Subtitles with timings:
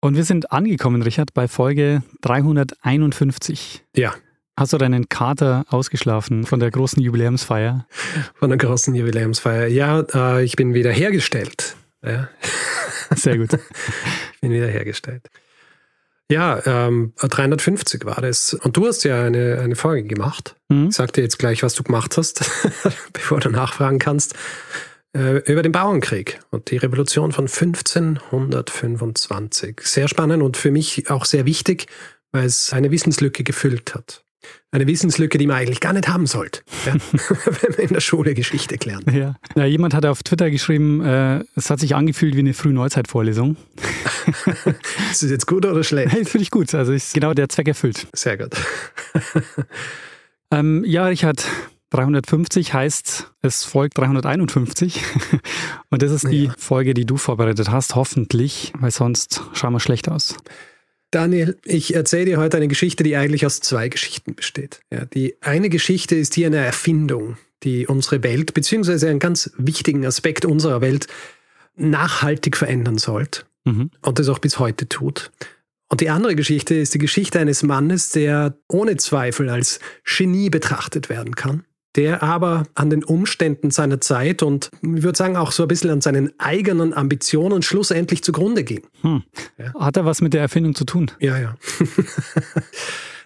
[0.00, 3.84] Und wir sind angekommen, Richard, bei Folge 351.
[3.96, 4.14] Ja.
[4.56, 7.86] Hast du deinen Kater ausgeschlafen von der großen Jubiläumsfeier?
[8.34, 9.66] Von der großen Jubiläumsfeier.
[9.66, 11.76] Ja, äh, ich bin wieder hergestellt.
[12.04, 12.28] Ja.
[13.14, 13.52] Sehr gut.
[14.34, 15.28] ich bin wieder hergestellt.
[16.30, 18.54] Ja, ähm, 350 war das.
[18.54, 20.54] Und du hast ja eine, eine Folge gemacht.
[20.68, 20.88] Mhm.
[20.88, 22.44] Ich sag dir jetzt gleich, was du gemacht hast,
[23.12, 24.36] bevor du nachfragen kannst.
[25.16, 29.80] Äh, über den Bauernkrieg und die Revolution von 1525.
[29.82, 31.86] Sehr spannend und für mich auch sehr wichtig,
[32.30, 34.22] weil es eine Wissenslücke gefüllt hat.
[34.70, 36.92] Eine Wissenslücke, die man eigentlich gar nicht haben sollte, ja?
[36.92, 39.10] wenn man in der Schule Geschichte lernt.
[39.10, 39.36] Ja.
[39.56, 39.64] ja.
[39.64, 43.56] jemand hat auf Twitter geschrieben, äh, es hat sich angefühlt wie eine Frühneuzeit-Vorlesung.
[45.10, 46.12] ist das jetzt gut oder schlecht?
[46.12, 46.74] Hey, finde ich gut.
[46.74, 48.08] Also ist genau der Zweck erfüllt.
[48.12, 48.50] Sehr gut.
[50.52, 51.46] ähm, ja, Richard,
[51.90, 55.02] 350 heißt, es folgt 351.
[55.90, 56.54] Und das ist die ja.
[56.58, 60.36] Folge, die du vorbereitet hast, hoffentlich, weil sonst schauen wir schlecht aus.
[61.10, 64.80] Daniel, ich erzähle dir heute eine Geschichte, die eigentlich aus zwei Geschichten besteht.
[64.92, 70.04] Ja, die eine Geschichte ist hier eine Erfindung, die unsere Welt, beziehungsweise einen ganz wichtigen
[70.04, 71.06] Aspekt unserer Welt,
[71.76, 73.90] nachhaltig verändern sollte mhm.
[74.02, 75.30] und das auch bis heute tut.
[75.88, 81.08] Und die andere Geschichte ist die Geschichte eines Mannes, der ohne Zweifel als Genie betrachtet
[81.08, 81.64] werden kann
[81.96, 85.90] der aber an den Umständen seiner Zeit und ich würde sagen auch so ein bisschen
[85.90, 88.82] an seinen eigenen Ambitionen schlussendlich zugrunde ging.
[89.02, 89.22] Hm.
[89.58, 89.74] Ja.
[89.74, 91.10] Hat er was mit der Erfindung zu tun?
[91.18, 91.56] Ja, ja.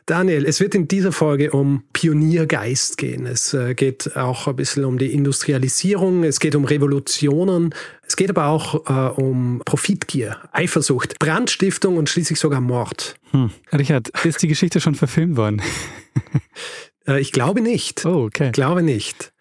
[0.07, 3.25] Daniel, es wird in dieser Folge um Pioniergeist gehen.
[3.25, 7.73] Es äh, geht auch ein bisschen um die Industrialisierung, es geht um Revolutionen,
[8.07, 13.15] es geht aber auch äh, um Profitgier, Eifersucht, Brandstiftung und schließlich sogar Mord.
[13.31, 13.51] Hm.
[13.73, 15.63] Richard, ist die Geschichte schon verfilmt worden?
[17.07, 18.05] Äh, ich glaube nicht.
[18.05, 18.46] Oh, okay.
[18.46, 19.33] Ich glaube nicht.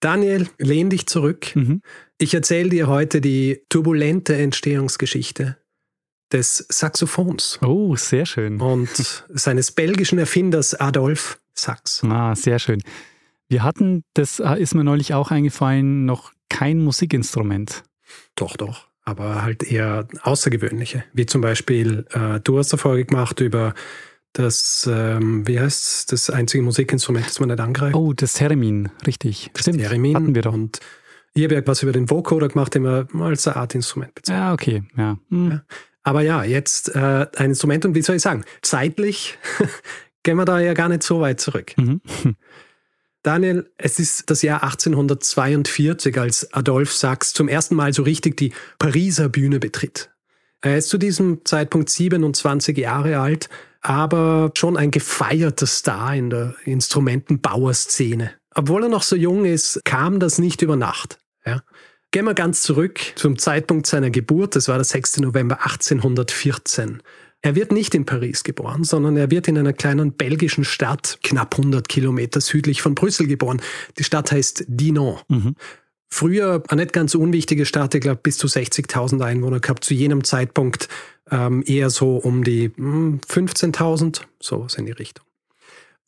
[0.00, 1.54] Daniel, lehn dich zurück.
[1.54, 1.80] Mhm.
[2.18, 5.56] Ich erzähle dir heute die turbulente Entstehungsgeschichte
[6.32, 7.58] des Saxophons.
[7.62, 8.60] Oh, sehr schön.
[8.60, 8.90] Und
[9.28, 12.02] seines belgischen Erfinders Adolf Sax.
[12.04, 12.82] Ah, sehr schön.
[13.48, 17.84] Wir hatten, das ist mir neulich auch eingefallen, noch kein Musikinstrument.
[18.36, 18.88] Doch, doch.
[19.04, 21.04] Aber halt eher außergewöhnliche.
[21.12, 23.74] Wie zum Beispiel, äh, du hast eine Folge gemacht über
[24.34, 27.94] das, ähm, wie heißt das einzige Musikinstrument, das man nicht angreift?
[27.94, 29.50] Oh, das Theremin, richtig.
[29.54, 30.16] Das Stimmt, Theremin.
[30.16, 30.52] Hatten wir doch.
[30.52, 30.80] Und
[31.34, 34.42] ich habe ja was über den Vocoder gemacht, den wir als eine Art Instrument bezeichnen.
[34.42, 35.18] Ja, okay, ja.
[35.30, 35.50] Hm.
[35.50, 35.62] ja.
[36.02, 39.38] Aber ja, jetzt äh, ein Instrument und wie soll ich sagen, zeitlich
[40.22, 41.72] gehen wir da ja gar nicht so weit zurück.
[41.78, 42.00] Mhm.
[43.22, 48.52] Daniel, es ist das Jahr 1842, als Adolf Sachs zum ersten Mal so richtig die
[48.78, 50.10] Pariser Bühne betritt.
[50.64, 53.48] Er ist zu diesem Zeitpunkt 27 Jahre alt
[53.84, 58.32] aber schon ein gefeierter Star in der Instrumentenbauerszene.
[58.54, 61.18] Obwohl er noch so jung ist, kam das nicht über Nacht.
[61.44, 61.62] Ja.
[62.10, 65.18] Gehen wir ganz zurück zum Zeitpunkt seiner Geburt, das war der 6.
[65.18, 67.02] November 1814.
[67.42, 71.58] Er wird nicht in Paris geboren, sondern er wird in einer kleinen belgischen Stadt, knapp
[71.58, 73.60] 100 Kilometer südlich von Brüssel geboren.
[73.98, 75.18] Die Stadt heißt Dinan.
[75.28, 75.56] Mhm.
[76.14, 80.22] Früher eine nicht ganz unwichtige Stadt, ich glaube bis zu 60.000 Einwohner gehabt, zu jenem
[80.22, 80.88] Zeitpunkt
[81.28, 85.24] ähm, eher so um die 15.000, hm, sowas in die Richtung.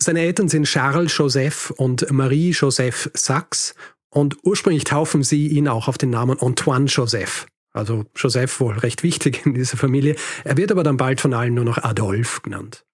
[0.00, 3.74] Seine Eltern sind Charles Joseph und Marie Joseph Sachs
[4.08, 7.48] und ursprünglich taufen sie ihn auch auf den Namen Antoine Joseph.
[7.72, 10.14] Also Joseph wohl recht wichtig in dieser Familie.
[10.44, 12.85] Er wird aber dann bald von allen nur noch Adolphe genannt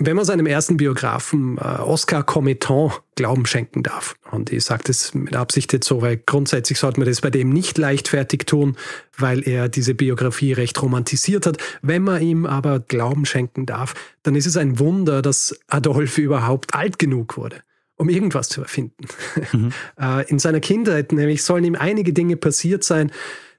[0.00, 4.16] wenn man seinem ersten Biografen äh, Oscar Cometon Glauben schenken darf.
[4.30, 7.50] Und ich sage das mit Absicht jetzt so, weil grundsätzlich sollte man das bei dem
[7.50, 8.76] nicht leichtfertig tun,
[9.18, 11.58] weil er diese Biografie recht romantisiert hat.
[11.82, 16.74] Wenn man ihm aber Glauben schenken darf, dann ist es ein Wunder, dass Adolf überhaupt
[16.74, 17.62] alt genug wurde
[17.96, 19.04] um irgendwas zu erfinden.
[19.52, 19.72] Mhm.
[20.00, 23.12] Äh, in seiner Kindheit nämlich sollen ihm einige Dinge passiert sein,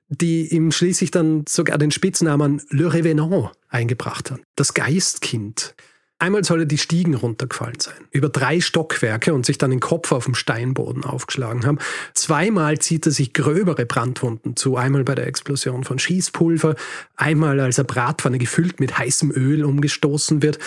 [0.07, 4.41] die ihm schließlich dann sogar den Spitznamen Le Revenant eingebracht haben.
[4.55, 5.75] Das Geistkind.
[6.21, 10.11] Einmal soll er die Stiegen runtergefallen sein, über drei Stockwerke und sich dann den Kopf
[10.11, 11.79] auf dem Steinboden aufgeschlagen haben.
[12.13, 16.75] Zweimal zieht er sich gröbere Brandwunden zu, einmal bei der Explosion von Schießpulver,
[17.15, 20.59] einmal als er Bratpfanne gefüllt mit heißem Öl umgestoßen wird.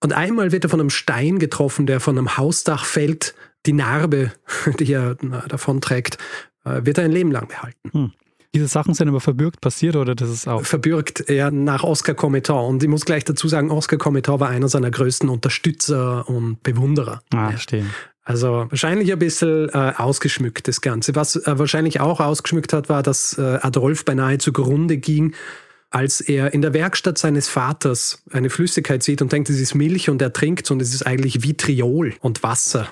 [0.00, 3.36] Und einmal wird er von einem Stein getroffen, der von einem Hausdach fällt.
[3.66, 4.32] Die Narbe,
[4.80, 5.14] die er
[5.46, 6.18] davon trägt,
[6.64, 7.92] äh, wird er ein Leben lang behalten.
[7.92, 8.12] Hm.
[8.54, 10.64] Diese Sachen sind aber verbürgt passiert oder das ist auch?
[10.64, 12.66] Verbürgt, ja, nach Oscar Cometon.
[12.66, 17.22] Und ich muss gleich dazu sagen, Oscar Cometon war einer seiner größten Unterstützer und Bewunderer.
[17.32, 17.86] Ah, verstehe.
[18.24, 21.14] Also wahrscheinlich ein bisschen äh, ausgeschmückt, das Ganze.
[21.14, 25.34] Was äh, wahrscheinlich auch ausgeschmückt hat, war, dass äh, Adolf beinahe zugrunde ging,
[25.90, 30.08] als er in der Werkstatt seines Vaters eine Flüssigkeit sieht und denkt, es ist Milch
[30.08, 32.88] und er trinkt und es ist eigentlich Vitriol und Wasser.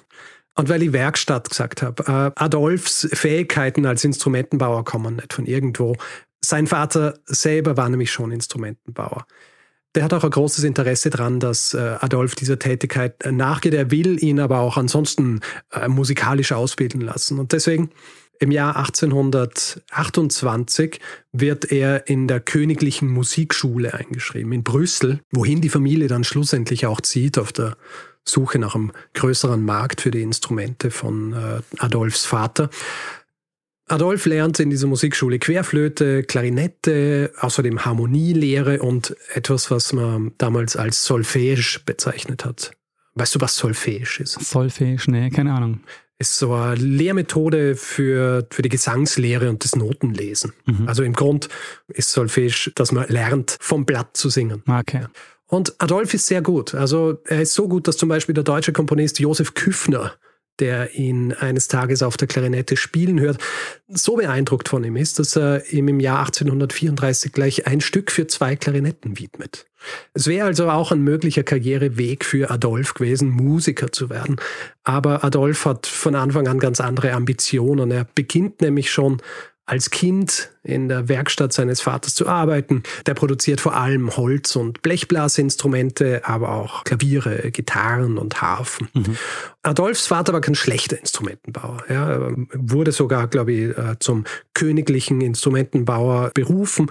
[0.55, 5.97] Und weil ich Werkstatt gesagt habe, äh, Adolfs Fähigkeiten als Instrumentenbauer kommen nicht von irgendwo.
[6.45, 9.27] Sein Vater selber war nämlich schon Instrumentenbauer.
[9.95, 13.75] Der hat auch ein großes Interesse daran, dass äh, Adolf dieser Tätigkeit äh, nachgeht.
[13.75, 15.41] Er will ihn aber auch ansonsten
[15.89, 17.39] musikalisch ausbilden lassen.
[17.39, 17.91] Und deswegen
[18.43, 20.99] im Jahr 1828
[21.33, 27.03] wird er in der Königlichen Musikschule eingeschrieben in Brüssel, wohin die Familie dann schlussendlich auch
[27.03, 27.77] zieht auf der
[28.31, 31.35] Suche nach einem größeren Markt für die Instrumente von
[31.79, 32.71] Adolfs Vater.
[33.91, 41.09] Adolf lernt in dieser Musikschule Querflöte, Klarinette, außerdem Harmonielehre und etwas, was man damals als
[41.09, 42.71] Solfège bezeichnet hat.
[43.15, 44.39] Weißt du, was Solfège ist?
[44.39, 45.81] Solfège, nee, keine Ahnung.
[46.19, 50.53] Ist so eine Lehrmethode für, für die Gesangslehre und das Notenlesen.
[50.67, 50.87] Mhm.
[50.87, 51.49] Also im Grund
[51.89, 54.63] ist Solfège, dass man lernt, vom Blatt zu singen.
[54.69, 55.07] Okay.
[55.51, 56.75] Und Adolf ist sehr gut.
[56.75, 60.13] Also er ist so gut, dass zum Beispiel der deutsche Komponist Josef Küffner
[60.61, 63.39] der ihn eines Tages auf der Klarinette spielen hört,
[63.89, 68.27] so beeindruckt von ihm ist, dass er ihm im Jahr 1834 gleich ein Stück für
[68.27, 69.67] zwei Klarinetten widmet.
[70.13, 74.37] Es wäre also auch ein möglicher Karriereweg für Adolf gewesen, Musiker zu werden.
[74.85, 77.91] Aber Adolf hat von Anfang an ganz andere Ambitionen.
[77.91, 79.23] Er beginnt nämlich schon
[79.71, 82.83] als Kind in der Werkstatt seines Vaters zu arbeiten.
[83.07, 88.89] Der produziert vor allem Holz- und Blechblasinstrumente, aber auch Klaviere, Gitarren und Harfen.
[88.95, 89.17] Mhm.
[89.63, 91.85] Adolfs Vater war kein schlechter Instrumentenbauer.
[91.87, 94.25] Er wurde sogar, glaube ich, äh, zum
[94.55, 96.91] königlichen Instrumentenbauer berufen.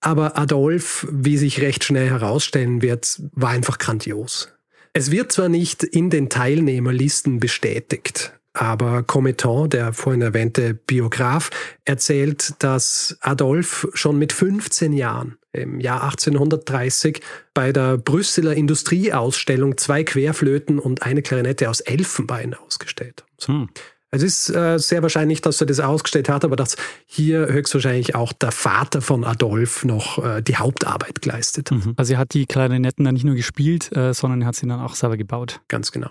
[0.00, 4.52] Aber Adolf, wie sich recht schnell herausstellen wird, war einfach grandios.
[4.92, 11.50] Es wird zwar nicht in den Teilnehmerlisten bestätigt, aber Cometon, der vorhin erwähnte Biograf,
[11.84, 17.20] erzählt, dass Adolf schon mit 15 Jahren im Jahr 1830
[17.54, 23.48] bei der Brüsseler Industrieausstellung zwei Querflöten und eine Klarinette aus Elfenbein ausgestellt hat.
[23.48, 23.68] Hm.
[24.14, 26.76] Es ist äh, sehr wahrscheinlich, dass er das ausgestellt hat, aber dass
[27.06, 31.78] hier höchstwahrscheinlich auch der Vater von Adolf noch äh, die Hauptarbeit geleistet hat.
[31.86, 31.94] Mhm.
[31.96, 34.80] Also er hat die Klarinetten dann nicht nur gespielt, äh, sondern er hat sie dann
[34.80, 35.60] auch selber gebaut.
[35.68, 36.10] Ganz genau.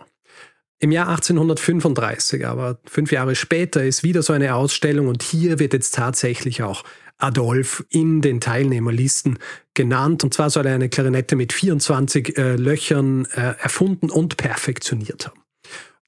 [0.83, 5.74] Im Jahr 1835, aber fünf Jahre später, ist wieder so eine Ausstellung und hier wird
[5.74, 6.83] jetzt tatsächlich auch
[7.19, 9.38] Adolf in den Teilnehmerlisten
[9.75, 10.24] genannt.
[10.24, 15.39] Und zwar soll er eine Klarinette mit 24 äh, Löchern äh, erfunden und perfektioniert haben.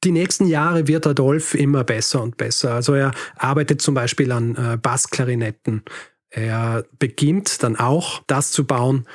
[0.03, 2.73] Die nächsten Jahre wird Adolf immer besser und besser.
[2.73, 5.83] Also er arbeitet zum Beispiel an äh, Bassklarinetten.
[6.31, 9.05] Er beginnt dann auch das zu bauen,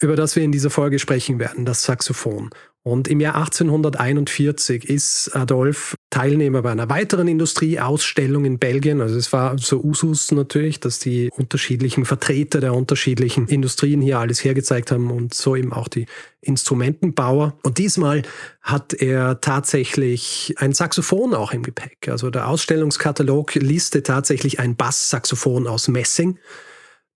[0.00, 2.50] über das wir in dieser Folge sprechen werden, das Saxophon.
[2.84, 9.00] Und im Jahr 1841 ist Adolf Teilnehmer bei einer weiteren Industrieausstellung in Belgien.
[9.00, 14.42] Also es war so Usus natürlich, dass die unterschiedlichen Vertreter der unterschiedlichen Industrien hier alles
[14.42, 16.06] hergezeigt haben und so eben auch die
[16.40, 17.56] Instrumentenbauer.
[17.62, 18.22] Und diesmal
[18.62, 22.08] hat er tatsächlich ein Saxophon auch im Gepäck.
[22.08, 26.40] Also der Ausstellungskatalog listet tatsächlich ein Basssaxophon aus Messing.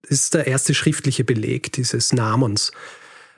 [0.02, 2.70] Das ist der erste schriftliche Beleg dieses Namens.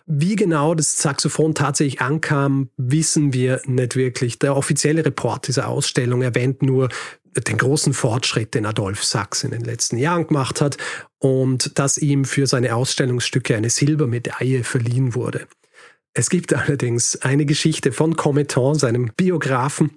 [0.06, 4.38] Wie genau das Saxophon tatsächlich ankam, wissen wir nicht wirklich.
[4.38, 6.88] Der offizielle Report dieser Ausstellung erwähnt nur
[7.36, 10.76] den großen Fortschritt, den Adolf Sachs in den letzten Jahren gemacht hat
[11.18, 15.46] und dass ihm für seine Ausstellungsstücke eine Silbermedaille verliehen wurde.
[16.14, 19.90] Es gibt allerdings eine Geschichte von Cometon, seinem Biografen,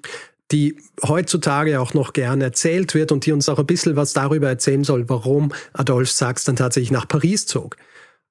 [0.52, 0.76] die
[1.08, 4.84] heutzutage auch noch gern erzählt wird und die uns auch ein bisschen was darüber erzählen
[4.84, 7.78] soll, warum Adolf Sachs dann tatsächlich nach Paris zog.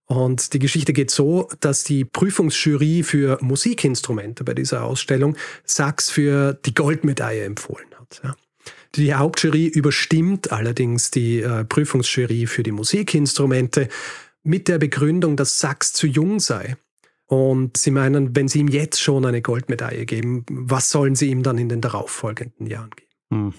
[0.08, 6.54] Und die Geschichte geht so, dass die Prüfungsjury für Musikinstrumente bei dieser Ausstellung Sachs für
[6.54, 8.36] die Goldmedaille empfohlen hat.
[8.94, 13.88] Die Hauptjury überstimmt allerdings die äh, Prüfungsjury für die Musikinstrumente
[14.42, 16.76] mit der Begründung, dass Sachs zu jung sei.
[17.26, 21.42] Und sie meinen, wenn sie ihm jetzt schon eine Goldmedaille geben, was sollen sie ihm
[21.42, 23.10] dann in den darauffolgenden Jahren geben?
[23.30, 23.54] Hm.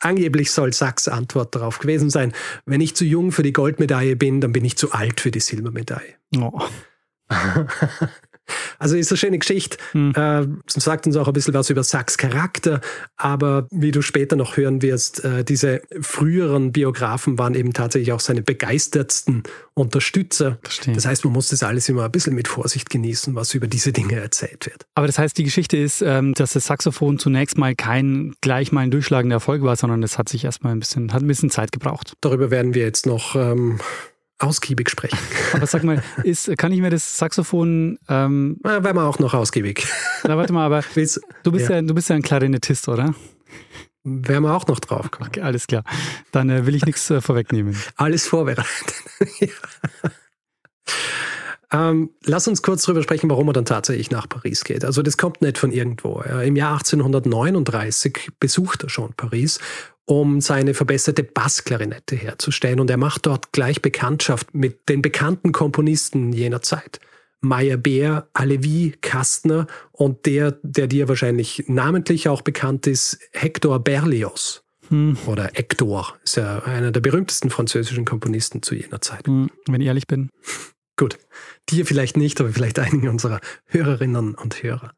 [0.00, 2.32] Angeblich soll Sachs Antwort darauf gewesen sein,
[2.66, 5.40] wenn ich zu jung für die Goldmedaille bin, dann bin ich zu alt für die
[5.40, 6.14] Silbermedaille.
[6.36, 6.60] Oh.
[8.78, 9.78] Also ist eine schöne Geschichte.
[9.92, 10.12] Mhm.
[10.14, 12.80] Äh, sagt uns auch ein bisschen was über Sachs Charakter,
[13.16, 18.20] aber wie du später noch hören wirst, äh, diese früheren Biografen waren eben tatsächlich auch
[18.20, 19.42] seine begeistertsten
[19.74, 20.58] Unterstützer.
[20.62, 20.94] Verstehen.
[20.94, 23.92] Das heißt, man muss das alles immer ein bisschen mit Vorsicht genießen, was über diese
[23.92, 24.86] Dinge erzählt wird.
[24.94, 28.80] Aber das heißt, die Geschichte ist, ähm, dass das Saxophon zunächst mal kein gleich mal
[28.80, 31.72] ein durchschlagender Erfolg war, sondern es hat sich erstmal ein bisschen, hat ein bisschen Zeit
[31.72, 32.14] gebraucht.
[32.20, 33.78] Darüber werden wir jetzt noch ähm,
[34.38, 35.18] ausgiebig sprechen.
[35.52, 37.98] Aber sag mal, ist, kann ich mir das Saxophon.
[38.08, 39.86] Ähm, Na, werden wir auch noch ausgiebig.
[40.24, 40.82] Na, warte mal, aber
[41.42, 41.76] du bist ja.
[41.76, 43.14] ja, du bist ja ein Klarinettist, oder?
[44.04, 45.28] Werden wir auch noch drauf kommen.
[45.28, 45.84] Okay, alles klar.
[46.32, 47.76] Dann äh, will ich nichts äh, vorwegnehmen.
[47.96, 48.94] Alles vorbereitet.
[49.40, 49.48] ja.
[51.70, 54.84] Ähm, lass uns kurz darüber sprechen, warum er dann tatsächlich nach Paris geht.
[54.84, 56.22] Also das kommt nicht von irgendwo.
[56.22, 59.58] Im Jahr 1839 besucht er schon Paris
[60.08, 62.80] um seine verbesserte Bassklarinette herzustellen.
[62.80, 66.98] Und er macht dort gleich Bekanntschaft mit den bekannten Komponisten jener Zeit.
[67.42, 74.64] Meyerbeer, Alevi, Kastner und der, der dir wahrscheinlich namentlich auch bekannt ist, Hector Berlioz.
[74.88, 75.18] Hm.
[75.26, 79.26] Oder Hector, ist ja einer der berühmtesten französischen Komponisten zu jener Zeit.
[79.26, 80.30] Hm, wenn ich ehrlich bin.
[80.96, 81.18] Gut,
[81.68, 84.94] dir vielleicht nicht, aber vielleicht einigen unserer Hörerinnen und Hörer.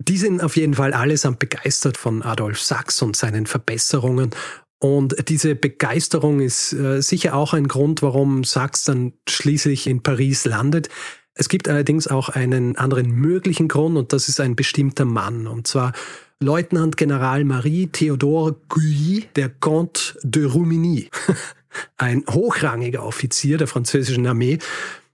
[0.00, 4.30] Die sind auf jeden Fall allesamt begeistert von Adolf Sachs und seinen Verbesserungen.
[4.78, 10.46] Und diese Begeisterung ist äh, sicher auch ein Grund, warum Sachs dann schließlich in Paris
[10.46, 10.88] landet.
[11.34, 15.46] Es gibt allerdings auch einen anderen möglichen Grund und das ist ein bestimmter Mann.
[15.46, 15.92] Und zwar
[16.40, 21.10] Leutnant General Marie Theodore Gully, der Comte de Rumigny.
[21.98, 24.58] ein hochrangiger Offizier der französischen Armee.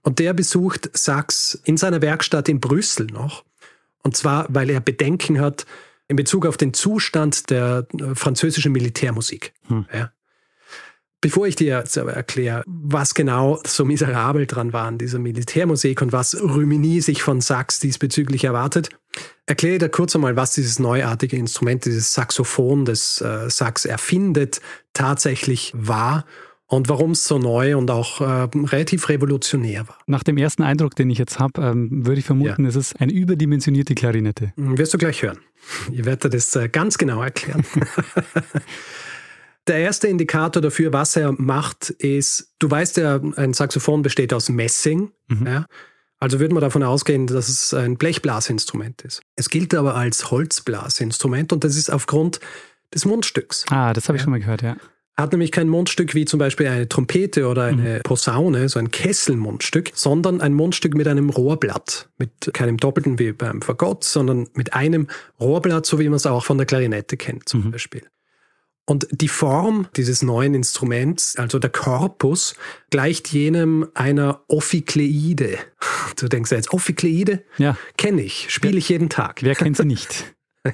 [0.01, 3.43] Und der besucht Sachs in seiner Werkstatt in Brüssel noch.
[4.07, 5.65] Und zwar, weil er Bedenken hat
[6.07, 9.51] in Bezug auf den Zustand der äh, französischen Militärmusik.
[9.67, 9.85] Hm.
[9.93, 10.13] Ja.
[11.19, 16.01] Bevor ich dir jetzt aber erkläre, was genau so miserabel dran war an dieser Militärmusik
[16.01, 18.91] und was Rumini sich von Sax diesbezüglich erwartet,
[19.45, 24.61] erkläre ich dir kurz einmal, was dieses neuartige Instrument, dieses Saxophon, das äh, Sax erfindet,
[24.93, 26.23] tatsächlich war
[26.67, 29.97] und warum es so neu und auch äh, relativ revolutionär war.
[30.05, 32.69] Nach dem ersten Eindruck, den ich jetzt habe, ähm, würde ich vermuten, ja.
[32.69, 34.53] es ist eine überdimensionierte Klarinette.
[34.55, 35.39] Hm, wirst du gleich hören.
[35.91, 37.65] Ich werde dir das äh, ganz genau erklären.
[39.67, 44.47] Der erste Indikator dafür, was er macht, ist, du weißt ja, ein Saxophon besteht aus
[44.47, 45.11] Messing.
[45.27, 45.45] Mhm.
[45.45, 45.65] Ja?
[46.19, 49.21] Also würde man davon ausgehen, dass es ein Blechblasinstrument ist.
[49.35, 52.39] Es gilt aber als Holzblasinstrument und das ist aufgrund
[52.93, 53.65] des Mundstücks.
[53.69, 54.23] Ah, das habe ich ja?
[54.23, 54.77] schon mal gehört, ja
[55.17, 58.01] hat nämlich kein Mundstück wie zum Beispiel eine Trompete oder eine mhm.
[58.03, 62.07] Posaune, so ein Kesselmundstück, sondern ein Mundstück mit einem Rohrblatt.
[62.19, 65.07] Mit keinem doppelten wie beim Fagott, sondern mit einem
[65.39, 67.71] Rohrblatt, so wie man es auch von der Klarinette kennt zum mhm.
[67.71, 68.03] Beispiel.
[68.85, 72.55] Und die Form dieses neuen Instruments, also der Korpus,
[72.89, 75.57] gleicht jenem einer Ophikleide.
[76.17, 77.43] Du denkst jetzt, Ophikleide?
[77.57, 77.75] Ja.
[77.97, 79.43] Kenne ich, spiele ich jeden Tag.
[79.43, 80.33] Wer kennt sie nicht?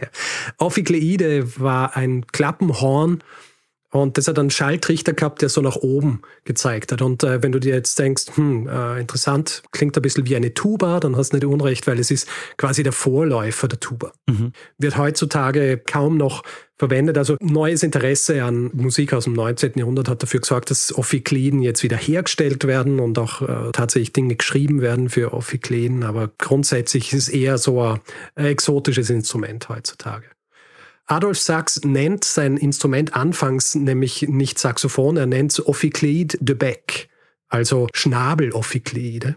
[0.59, 3.23] Ophikleide war ein Klappenhorn,
[3.93, 7.01] und das hat einen Schalltrichter gehabt, der so nach oben gezeigt hat.
[7.03, 10.53] Und äh, wenn du dir jetzt denkst, hm, äh, interessant, klingt ein bisschen wie eine
[10.53, 14.11] Tuba, dann hast du nicht Unrecht, weil es ist quasi der Vorläufer der Tuba.
[14.27, 14.51] Mhm.
[14.79, 16.41] Wird heutzutage kaum noch
[16.77, 17.19] verwendet.
[17.19, 19.73] Also neues Interesse an Musik aus dem 19.
[19.75, 24.35] Jahrhundert hat dafür gesorgt, dass Ophikleiden jetzt wieder hergestellt werden und auch äh, tatsächlich Dinge
[24.35, 26.03] geschrieben werden für Ophikleiden.
[26.03, 27.99] Aber grundsätzlich ist es eher so ein
[28.35, 30.25] exotisches Instrument heutzutage.
[31.05, 37.09] Adolf Sachs nennt sein Instrument anfangs nämlich nicht Saxophon, er nennt es Ophicleide de Bec,
[37.49, 39.35] also Schnabelophiklide.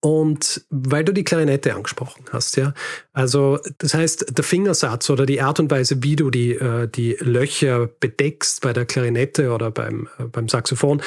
[0.00, 2.72] Und weil du die Klarinette angesprochen hast, ja,
[3.12, 7.16] also das heißt, der Fingersatz oder die Art und Weise, wie du die, äh, die
[7.18, 11.02] Löcher bedeckst bei der Klarinette oder beim, äh, beim Saxophon,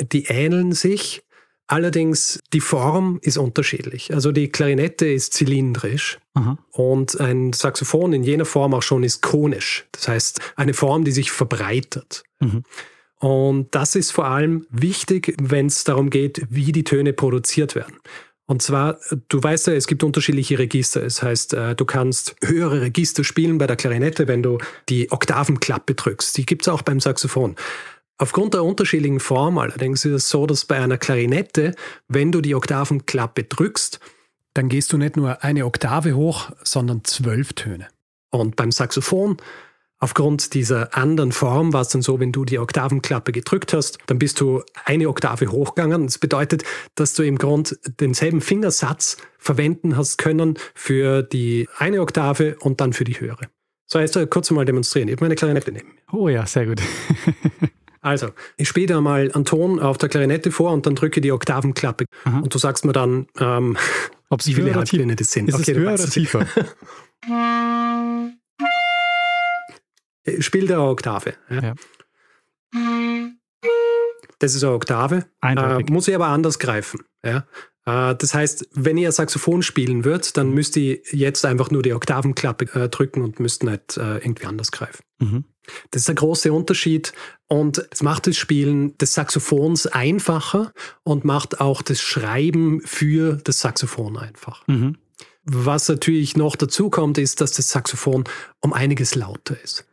[0.00, 1.25] die ähneln sich,
[1.68, 4.14] Allerdings, die Form ist unterschiedlich.
[4.14, 6.58] Also die Klarinette ist zylindrisch Aha.
[6.70, 9.84] und ein Saxophon in jener Form auch schon ist konisch.
[9.90, 12.22] Das heißt, eine Form, die sich verbreitert.
[12.38, 12.62] Mhm.
[13.18, 17.96] Und das ist vor allem wichtig, wenn es darum geht, wie die Töne produziert werden.
[18.48, 21.00] Und zwar, du weißt ja, es gibt unterschiedliche Register.
[21.00, 24.58] Das heißt, äh, du kannst höhere Register spielen bei der Klarinette, wenn du
[24.88, 26.36] die Oktavenklappe drückst.
[26.36, 27.56] Die gibt es auch beim Saxophon.
[28.18, 31.74] Aufgrund der unterschiedlichen Form allerdings ist es so, dass bei einer Klarinette,
[32.08, 34.00] wenn du die Oktavenklappe drückst,
[34.54, 37.88] dann gehst du nicht nur eine Oktave hoch, sondern zwölf Töne.
[38.30, 39.36] Und beim Saxophon,
[39.98, 44.18] aufgrund dieser anderen Form, war es dann so, wenn du die Oktavenklappe gedrückt hast, dann
[44.18, 46.06] bist du eine Oktave hochgegangen.
[46.06, 52.56] Das bedeutet, dass du im Grund denselben Fingersatz verwenden hast können für die eine Oktave
[52.60, 53.48] und dann für die höhere.
[53.86, 55.08] So, jetzt kurz mal demonstrieren.
[55.08, 55.92] Ich habe meine Klarinette nehmen.
[56.10, 56.80] Oh ja, sehr gut.
[58.06, 61.32] Also, ich spiele da mal einen Ton auf der Klarinette vor und dann drücke die
[61.32, 62.04] Oktavenklappe.
[62.22, 62.38] Aha.
[62.38, 63.76] Und du sagst mir dann, ähm,
[64.28, 65.48] Ob höher oder tiefer das sind.
[65.48, 66.46] Ist okay, es höher oder tiefer?
[70.40, 71.34] Spiel der Oktave.
[71.50, 71.62] Ja.
[71.62, 71.74] ja.
[74.38, 75.26] Das ist eine Oktave.
[75.42, 77.00] Äh, muss ich aber anders greifen.
[77.24, 77.44] Ja.
[77.86, 81.92] Äh, das heißt, wenn ihr Saxophon spielen würdet, dann müsst ihr jetzt einfach nur die
[81.92, 85.02] Oktavenklappe äh, drücken und müsst nicht äh, irgendwie anders greifen.
[85.18, 85.44] Mhm.
[85.90, 87.12] Das ist der große Unterschied
[87.48, 93.60] und es macht das Spielen des Saxophons einfacher und macht auch das Schreiben für das
[93.60, 94.66] Saxophon einfach.
[94.66, 94.96] Mhm.
[95.44, 98.24] Was natürlich noch dazu kommt, ist, dass das Saxophon
[98.60, 99.86] um einiges lauter ist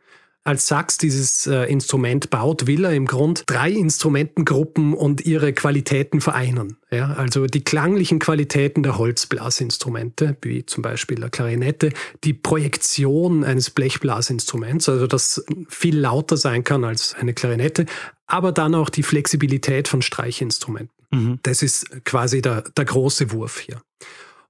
[0.44, 6.20] als Sachs dieses äh, Instrument baut, will er im Grund drei Instrumentengruppen und ihre Qualitäten
[6.20, 6.76] vereinen.
[6.90, 11.92] Ja, also die klanglichen Qualitäten der Holzblasinstrumente, wie zum Beispiel der Klarinette,
[12.24, 17.86] die Projektion eines Blechblasinstruments, also das viel lauter sein kann als eine Klarinette,
[18.26, 20.94] aber dann auch die Flexibilität von Streichinstrumenten.
[21.10, 21.38] Mhm.
[21.42, 23.80] Das ist quasi der, der große Wurf hier.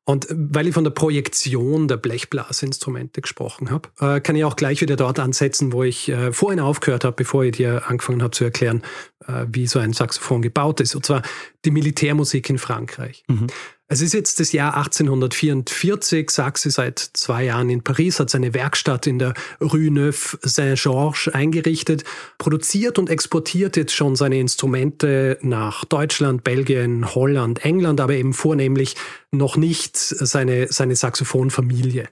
[0.06, 4.82] Und weil ich von der Projektion der Blechblasinstrumente gesprochen habe, äh, kann ich auch gleich
[4.82, 8.44] wieder dort ansetzen, wo ich äh, vorhin aufgehört habe, bevor ich dir angefangen habe zu
[8.44, 8.82] erklären,
[9.26, 10.94] äh, wie so ein Saxophon gebaut ist.
[10.94, 11.22] Und zwar
[11.64, 13.24] die Militärmusik in Frankreich.
[13.28, 13.46] Mhm.
[13.94, 16.28] Es ist jetzt das Jahr 1844.
[16.28, 22.02] Saxe seit zwei Jahren in Paris, hat seine Werkstatt in der Rue Neuf Saint-Georges eingerichtet,
[22.36, 28.96] produziert und exportiert jetzt schon seine Instrumente nach Deutschland, Belgien, Holland, England, aber eben vornehmlich
[29.30, 32.08] noch nicht seine, seine Saxophonfamilie.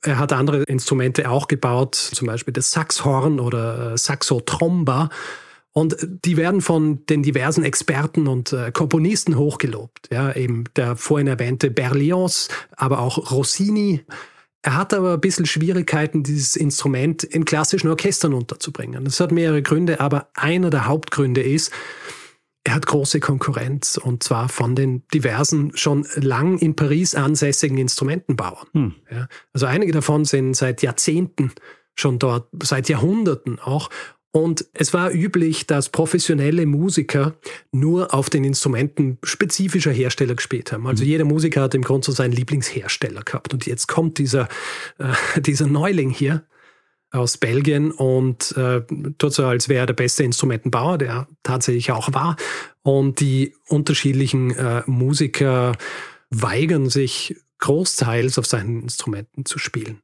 [0.00, 5.10] Er hat andere Instrumente auch gebaut, zum Beispiel das Saxhorn oder Saxotromba.
[5.76, 10.08] Und die werden von den diversen Experten und äh, Komponisten hochgelobt.
[10.10, 14.02] Ja, eben der vorhin erwähnte Berlioz, aber auch Rossini.
[14.62, 19.04] Er hat aber ein bisschen Schwierigkeiten, dieses Instrument in klassischen Orchestern unterzubringen.
[19.04, 21.70] Das hat mehrere Gründe, aber einer der Hauptgründe ist,
[22.64, 28.66] er hat große Konkurrenz und zwar von den diversen schon lang in Paris ansässigen Instrumentenbauern.
[28.72, 28.94] Hm.
[29.10, 31.52] Ja, also einige davon sind seit Jahrzehnten
[31.94, 33.90] schon dort, seit Jahrhunderten auch
[34.36, 37.36] und es war üblich, dass professionelle Musiker
[37.72, 40.86] nur auf den Instrumenten spezifischer Hersteller gespielt haben.
[40.86, 41.08] Also mhm.
[41.08, 43.54] jeder Musiker hat im Grunde so seinen Lieblingshersteller gehabt.
[43.54, 44.50] Und jetzt kommt dieser,
[44.98, 46.44] äh, dieser Neuling hier
[47.12, 48.82] aus Belgien und äh,
[49.16, 52.36] tut so, als wäre er der beste Instrumentenbauer, der tatsächlich auch war.
[52.82, 55.72] Und die unterschiedlichen äh, Musiker
[56.28, 60.02] weigern sich großteils auf seinen Instrumenten zu spielen.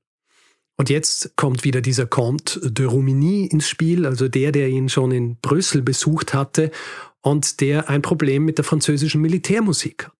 [0.82, 5.12] Und jetzt kommt wieder dieser Comte de Rumigny ins Spiel, also der, der ihn schon
[5.12, 6.72] in Brüssel besucht hatte
[7.20, 10.12] und der ein Problem mit der französischen Militärmusik hat.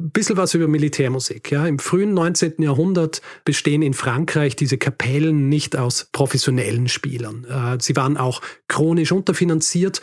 [0.00, 1.52] Ein was über Militärmusik.
[1.52, 1.64] Ja.
[1.68, 2.54] Im frühen 19.
[2.58, 7.44] Jahrhundert bestehen in Frankreich diese Kapellen nicht aus professionellen Spielern.
[7.44, 10.00] Äh, sie waren auch chronisch unterfinanziert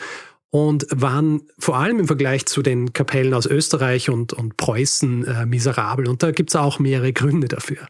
[0.48, 5.44] und waren vor allem im Vergleich zu den Kapellen aus Österreich und, und Preußen äh,
[5.44, 6.08] miserabel.
[6.08, 7.86] Und da gibt es auch mehrere Gründe dafür.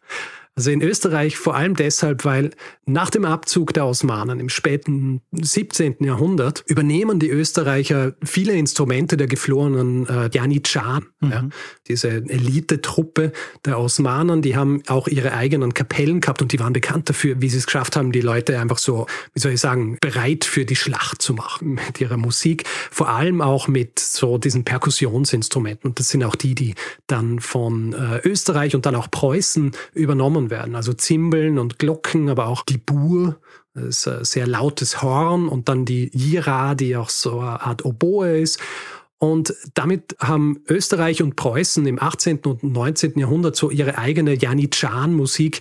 [0.61, 2.51] Also in Österreich vor allem deshalb, weil
[2.85, 5.97] nach dem Abzug der Osmanen im späten 17.
[6.01, 11.07] Jahrhundert übernehmen die Österreicher viele Instrumente der geflohenen äh, Janitscharen.
[11.21, 11.31] Mhm.
[11.31, 11.49] Ja.
[11.89, 13.33] Diese Elite-Truppe
[13.65, 17.49] der Osmanen, die haben auch ihre eigenen Kapellen gehabt und die waren bekannt dafür, wie
[17.49, 20.77] sie es geschafft haben, die Leute einfach so, wie soll ich sagen, bereit für die
[20.77, 22.65] Schlacht zu machen mit ihrer Musik.
[22.91, 25.89] Vor allem auch mit so diesen Perkussionsinstrumenten.
[25.89, 26.75] Und das sind auch die, die
[27.07, 30.75] dann von äh, Österreich und dann auch Preußen übernommen werden.
[30.75, 33.41] Also Zimbeln und Glocken, aber auch die Bur,
[33.75, 37.85] das ist ein sehr lautes Horn und dann die Jira, die auch so eine Art
[37.85, 38.59] Oboe ist.
[39.19, 42.39] Und damit haben Österreich und Preußen im 18.
[42.39, 43.19] und 19.
[43.19, 45.61] Jahrhundert so ihre eigene Janitschan-Musik,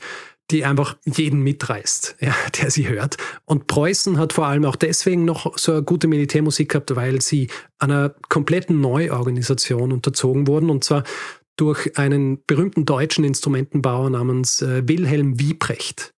[0.52, 3.18] die einfach jeden mitreißt, ja, der sie hört.
[3.46, 7.50] Und Preußen hat vor allem auch deswegen noch so eine gute Militärmusik gehabt, weil sie
[7.78, 10.70] einer kompletten Neuorganisation unterzogen wurden.
[10.70, 11.04] Und zwar
[11.60, 16.14] durch einen berühmten deutschen Instrumentenbauer namens äh, Wilhelm Wiebrecht.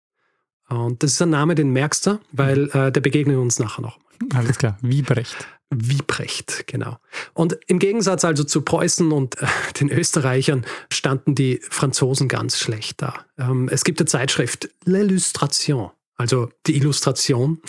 [0.70, 4.00] Und das ist ein Name, den merkst du, weil äh, der begegnet uns nachher noch.
[4.34, 5.36] Alles klar, Wiebrecht.
[5.70, 6.98] Wiebrecht, genau.
[7.34, 9.48] Und im Gegensatz also zu Preußen und äh,
[9.80, 13.26] den Österreichern standen die Franzosen ganz schlecht da.
[13.38, 17.62] Ähm, es gibt eine Zeitschrift L'Illustration, also die Illustration.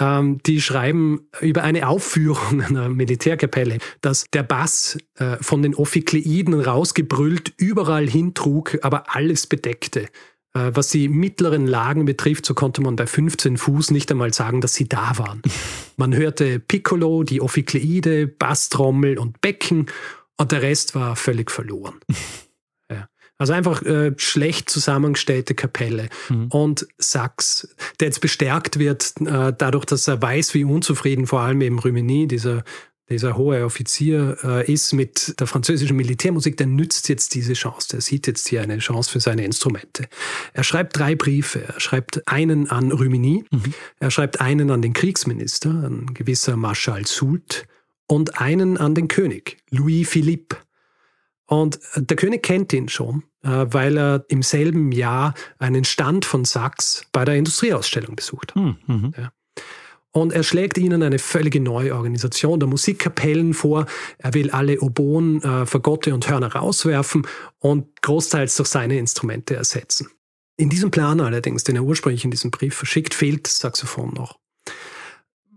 [0.00, 6.54] Ähm, die schreiben über eine Aufführung einer Militärkapelle, dass der Bass äh, von den Ophikleiden
[6.54, 10.06] rausgebrüllt überall hintrug, aber alles bedeckte.
[10.54, 14.60] Äh, was die mittleren Lagen betrifft, so konnte man bei 15 Fuß nicht einmal sagen,
[14.60, 15.42] dass sie da waren.
[15.96, 19.86] Man hörte Piccolo, die Ophikleide, Basstrommel und Becken
[20.36, 21.96] und der Rest war völlig verloren.
[23.38, 26.08] Also einfach äh, schlecht zusammengestellte Kapelle.
[26.28, 26.48] Mhm.
[26.48, 27.68] Und Sachs,
[28.00, 32.26] der jetzt bestärkt wird, äh, dadurch, dass er weiß, wie unzufrieden vor allem eben Rümini,
[32.26, 32.64] dieser
[33.10, 37.88] dieser hohe Offizier äh, ist mit der französischen Militärmusik, der nützt jetzt diese Chance.
[37.92, 40.08] Der sieht jetzt hier eine Chance für seine Instrumente.
[40.52, 41.62] Er schreibt drei Briefe.
[41.66, 43.74] Er schreibt einen an Rumini, mhm.
[43.98, 47.66] er schreibt einen an den Kriegsminister, ein gewisser Marschall Soult,
[48.06, 50.56] und einen an den König, Louis Philippe.
[51.48, 56.44] Und der König kennt ihn schon, äh, weil er im selben Jahr einen Stand von
[56.44, 58.62] Sachs bei der Industrieausstellung besucht hat.
[58.62, 59.14] Hm, mhm.
[59.16, 59.32] Ja.
[60.10, 63.86] Und er schlägt ihnen eine völlige neue Organisation der Musikkapellen vor.
[64.18, 67.26] Er will alle Oboen, äh, Fagotte und Hörner rauswerfen
[67.58, 70.08] und großteils durch seine Instrumente ersetzen.
[70.58, 74.38] In diesem Plan allerdings, den er ursprünglich in diesem Brief verschickt, fehlt das Saxophon noch.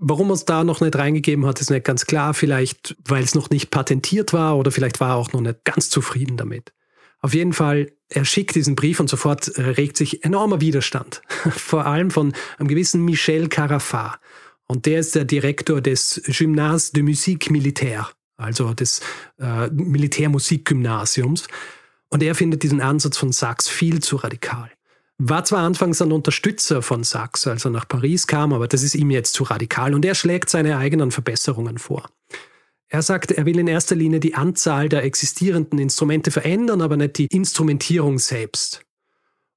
[0.04, 2.34] Warum er es da noch nicht reingegeben hat, ist nicht ganz klar.
[2.34, 5.92] Vielleicht, weil es noch nicht patentiert war oder vielleicht war er auch noch nicht ganz
[5.92, 6.74] zufrieden damit.
[7.20, 11.22] Auf jeden Fall, er schickt diesen Brief und sofort äh, regt sich enormer Widerstand.
[11.52, 14.20] Vor allem von einem gewissen Michel Carafat.
[14.66, 19.02] Und der ist der Direktor des Gymnase de Musique Militaire, also des
[19.38, 21.48] äh, Militärmusikgymnasiums.
[22.10, 24.72] Und er findet diesen Ansatz von Sachs viel zu radikal.
[25.24, 28.96] War zwar anfangs ein Unterstützer von Sachs, als er nach Paris kam, aber das ist
[28.96, 32.10] ihm jetzt zu radikal und er schlägt seine eigenen Verbesserungen vor.
[32.88, 37.20] Er sagt, er will in erster Linie die Anzahl der existierenden Instrumente verändern, aber nicht
[37.20, 38.84] die Instrumentierung selbst.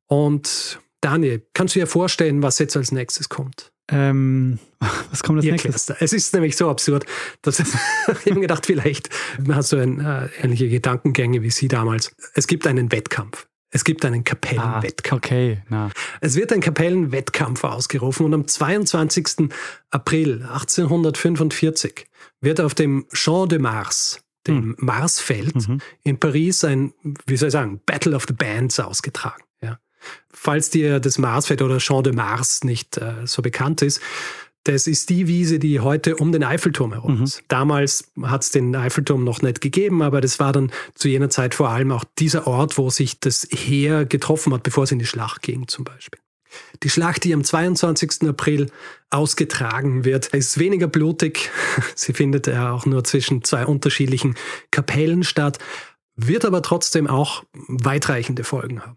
[0.07, 3.73] Und Daniel, kannst du dir vorstellen, was jetzt als nächstes kommt?
[3.91, 4.59] Ähm,
[5.11, 5.89] was kommt als nächstes?
[5.99, 7.07] Es ist nämlich so absurd,
[7.41, 7.59] dass
[8.27, 9.09] ich mir gedacht, vielleicht
[9.49, 12.15] hast du ein, äh, ähnliche Gedankengänge wie sie damals.
[12.35, 13.47] Es gibt einen Wettkampf.
[13.75, 15.13] Es gibt einen Kapellenwettkampf.
[15.13, 15.91] Ah, okay, na.
[16.21, 19.49] Es wird ein Kapellenwettkampf ausgerufen und am 22.
[19.91, 22.07] April 1845
[22.41, 24.77] wird auf dem Champ de Mars, dem hm.
[24.79, 25.81] Marsfeld mhm.
[26.05, 26.95] in Paris ein,
[27.27, 29.43] wie soll ich sagen, Battle of the Bands ausgetragen.
[29.61, 29.81] Ja.
[30.33, 34.01] Falls dir das Marsfeld oder Champ de Mars nicht äh, so bekannt ist,
[34.65, 37.25] das ist die Wiese, die heute um den Eiffelturm herum mhm.
[37.25, 37.43] ist.
[37.43, 37.45] Mhm.
[37.49, 41.55] Damals hat es den Eiffelturm noch nicht gegeben, aber das war dann zu jener Zeit
[41.55, 45.07] vor allem auch dieser Ort, wo sich das Heer getroffen hat, bevor es in die
[45.07, 46.19] Schlacht ging zum Beispiel.
[46.83, 48.29] Die Schlacht, die am 22.
[48.29, 48.71] April
[49.11, 51.51] ausgetragen wird, ist weniger blutig.
[51.95, 54.37] Sie findet ja auch nur zwischen zwei unterschiedlichen
[54.71, 55.59] Kapellen statt,
[56.17, 58.97] wird aber trotzdem auch weitreichende Folgen haben.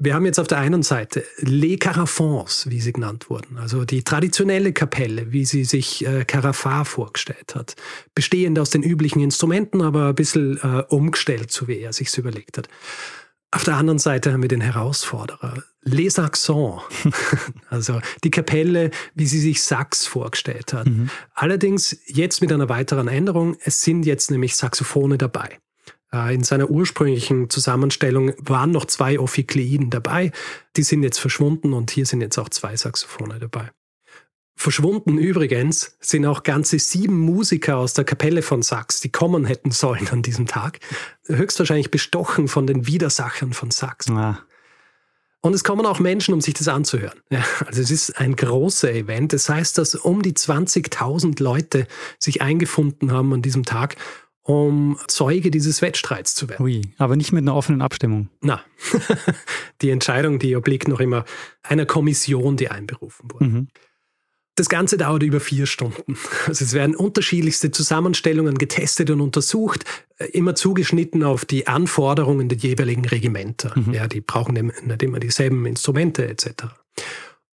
[0.00, 4.04] Wir haben jetzt auf der einen Seite Les Carafons, wie sie genannt wurden, also die
[4.04, 7.74] traditionelle Kapelle, wie sie sich äh, Carafat vorgestellt hat,
[8.14, 12.58] bestehend aus den üblichen Instrumenten, aber ein bisschen äh, umgestellt, so wie er sich überlegt
[12.58, 12.68] hat.
[13.50, 16.82] Auf der anderen Seite haben wir den Herausforderer, Les Saxons,
[17.68, 20.86] also die Kapelle, wie sie sich Sax vorgestellt hat.
[20.86, 21.10] Mhm.
[21.34, 25.58] Allerdings jetzt mit einer weiteren Änderung, es sind jetzt nämlich Saxophone dabei.
[26.12, 30.32] Äh, in seiner ursprünglichen Zusammenstellung waren noch zwei Ophikleiden dabei.
[30.76, 33.70] Die sind jetzt verschwunden und hier sind jetzt auch zwei Saxophone dabei.
[34.56, 39.70] Verschwunden übrigens sind auch ganze sieben Musiker aus der Kapelle von Sachs, die kommen hätten
[39.70, 40.80] sollen an diesem Tag.
[41.26, 44.10] Höchstwahrscheinlich bestochen von den Widersachern von Sachs.
[44.10, 44.40] Ah.
[45.40, 47.20] Und es kommen auch Menschen, um sich das anzuhören.
[47.30, 49.32] Ja, also es ist ein großer Event.
[49.32, 51.86] Das heißt, dass um die 20.000 Leute
[52.18, 53.94] sich eingefunden haben an diesem Tag
[54.48, 56.64] um Zeuge dieses Wettstreits zu werden.
[56.64, 58.30] Ui, aber nicht mit einer offenen Abstimmung.
[58.40, 58.62] Na,
[59.82, 61.26] die Entscheidung, die obliegt noch immer
[61.62, 63.44] einer Kommission, die einberufen wurde.
[63.44, 63.68] Mhm.
[64.54, 66.16] Das Ganze dauert über vier Stunden.
[66.46, 69.84] Also es werden unterschiedlichste Zusammenstellungen getestet und untersucht,
[70.32, 73.78] immer zugeschnitten auf die Anforderungen der jeweiligen Regimenter.
[73.78, 73.92] Mhm.
[73.92, 76.64] Ja, die brauchen nicht immer dieselben Instrumente etc.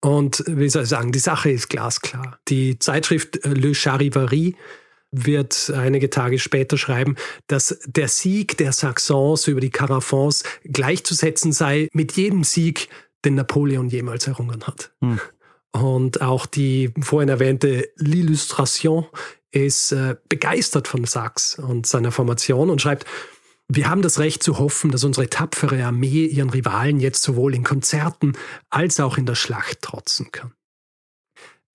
[0.03, 2.39] Und wie soll ich sagen, die Sache ist glasklar.
[2.49, 4.57] Die Zeitschrift Le Charivari
[5.13, 11.89] wird einige Tage später schreiben, dass der Sieg der Saxons über die Carafons gleichzusetzen sei
[11.93, 12.89] mit jedem Sieg,
[13.25, 14.93] den Napoleon jemals errungen hat.
[15.01, 15.21] Hm.
[15.71, 19.07] Und auch die vorhin erwähnte L'Illustration
[19.53, 23.07] ist äh, begeistert von Sachs und seiner Formation und schreibt,
[23.69, 27.65] wir haben das Recht zu hoffen, dass unsere tapfere Armee ihren Rivalen jetzt sowohl in
[27.65, 28.33] Konzerten
[28.71, 30.53] als auch in der Schlacht trotzen kann.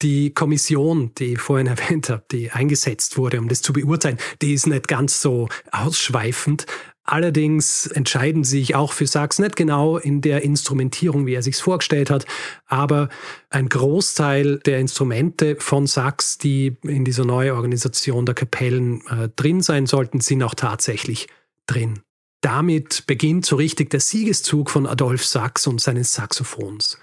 [0.02, 4.54] Die Kommission, die ich vorhin erwähnt habe, die eingesetzt wurde, um das zu beurteilen, die
[4.54, 6.66] ist nicht ganz so ausschweifend.
[7.10, 11.56] Allerdings entscheiden sie sich auch für Sachs nicht genau in der Instrumentierung, wie er sich
[11.56, 12.26] vorgestellt hat,
[12.66, 13.08] aber
[13.50, 19.62] ein Großteil der Instrumente von Sachs, die in dieser neuen Organisation der Kapellen äh, drin
[19.62, 21.28] sein sollten, sind auch tatsächlich
[21.66, 22.02] drin.
[22.42, 27.00] Damit beginnt so richtig der Siegeszug von Adolf Sachs und seines Saxophons.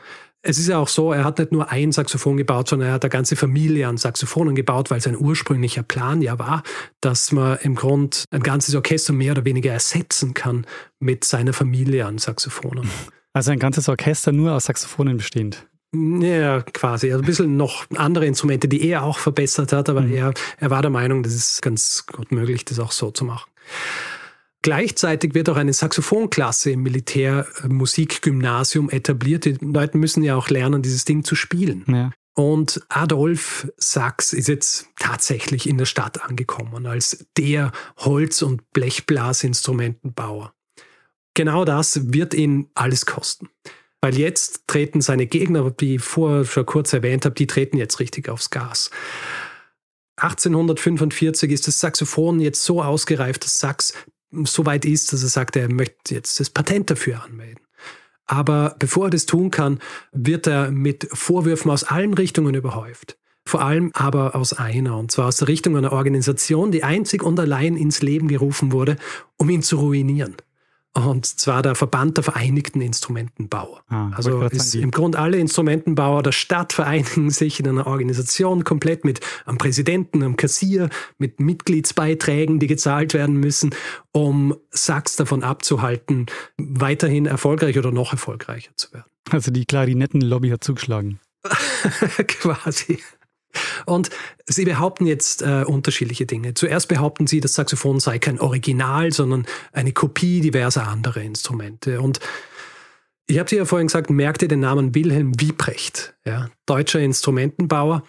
[0.47, 3.03] Es ist ja auch so, er hat nicht nur ein Saxophon gebaut, sondern er hat
[3.03, 6.63] eine ganze Familie an Saxophonen gebaut, weil sein ursprünglicher Plan ja war,
[7.01, 10.67] dass man im Grund ein ganzes Orchester mehr oder weniger ersetzen kann
[11.01, 12.91] mit seiner Familie an Saxophonen.
[13.33, 15.67] Also ein ganzes Orchester nur aus Saxophonen bestehend.
[15.95, 17.11] Ja, quasi.
[17.11, 20.13] Also ein bisschen noch andere Instrumente, die er auch verbessert hat, aber mhm.
[20.13, 23.51] er, er war der Meinung, das ist ganz gut möglich, das auch so zu machen.
[24.65, 29.45] Gleichzeitig wird auch eine Saxophonklasse im Militärmusikgymnasium etabliert.
[29.45, 31.85] Die Leute müssen ja auch lernen, dieses Ding zu spielen.
[31.87, 32.13] Ja.
[32.35, 40.55] Und Adolf Sachs ist jetzt tatsächlich in der Stadt angekommen als der Holz- und Blechblasinstrumentenbauer.
[41.35, 43.51] Genau das wird ihn alles kosten.
[44.01, 48.01] Weil jetzt treten seine Gegner, wie ich vorher schon kurz erwähnt habe, die treten jetzt
[48.01, 48.91] richtig aufs Gas.
[50.17, 53.93] 1845 ist das Saxophon jetzt so ausgereift, dass Sachs
[54.45, 57.65] so weit ist, dass er sagt, er möchte jetzt das Patent dafür anmelden.
[58.27, 59.81] Aber bevor er das tun kann,
[60.13, 63.19] wird er mit Vorwürfen aus allen Richtungen überhäuft.
[63.47, 67.39] Vor allem aber aus einer, und zwar aus der Richtung einer Organisation, die einzig und
[67.39, 68.97] allein ins Leben gerufen wurde,
[69.37, 70.37] um ihn zu ruinieren.
[70.95, 73.83] Und zwar der Verband der Vereinigten Instrumentenbauer.
[73.89, 79.05] Ah, also ist im Grunde alle Instrumentenbauer der Stadt vereinigen sich in einer Organisation komplett
[79.05, 83.75] mit einem Präsidenten, einem Kassier, mit Mitgliedsbeiträgen, die gezahlt werden müssen,
[84.13, 86.27] um Sachs davon abzuhalten,
[86.59, 89.07] weiterhin erfolgreich oder noch erfolgreicher zu werden.
[89.31, 91.19] Also die Klarinettenlobby hat zugeschlagen.
[92.29, 93.01] Quasi.
[93.87, 94.11] Und
[94.47, 96.55] sie behaupten jetzt äh, unterschiedliche Dinge.
[96.55, 102.01] Zuerst behaupten sie, das Saxophon sei kein Original, sondern eine Kopie diverser anderer Instrumente.
[102.01, 102.21] Und
[103.27, 108.03] ich habe dir ja vorhin gesagt, merkte den Namen Wilhelm Wiebrecht, ja, deutscher Instrumentenbauer.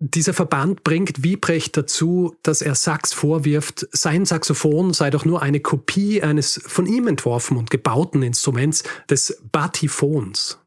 [0.00, 5.58] Dieser Verband bringt Wiebrecht dazu, dass er Sachs vorwirft, sein Saxophon sei doch nur eine
[5.58, 10.57] Kopie eines von ihm entworfen und gebauten Instruments des Batiphons.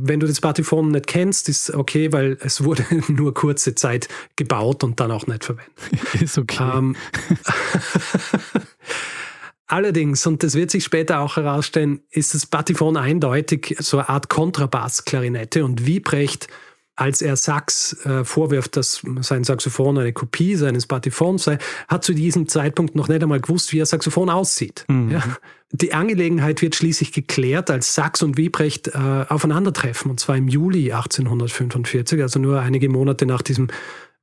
[0.00, 4.84] Wenn du das Partiphon nicht kennst, ist okay, weil es wurde nur kurze Zeit gebaut
[4.84, 5.74] und dann auch nicht verwendet.
[6.20, 6.70] Ist okay.
[6.74, 6.96] Ähm,
[9.66, 14.28] allerdings, und das wird sich später auch herausstellen, ist das Partiphon eindeutig so eine Art
[14.28, 16.48] Kontrabass-Klarinette und Wiebrecht
[17.00, 21.58] als er Sachs äh, vorwirft, dass sein Saxophon eine Kopie seines Partiphons sei,
[21.88, 24.84] hat zu diesem Zeitpunkt noch nicht einmal gewusst, wie ein Saxophon aussieht.
[24.88, 25.12] Mhm.
[25.12, 25.22] Ja.
[25.72, 30.92] Die Angelegenheit wird schließlich geklärt, als Sachs und Wiebrecht äh, aufeinandertreffen, und zwar im Juli
[30.92, 33.68] 1845, also nur einige Monate nach diesem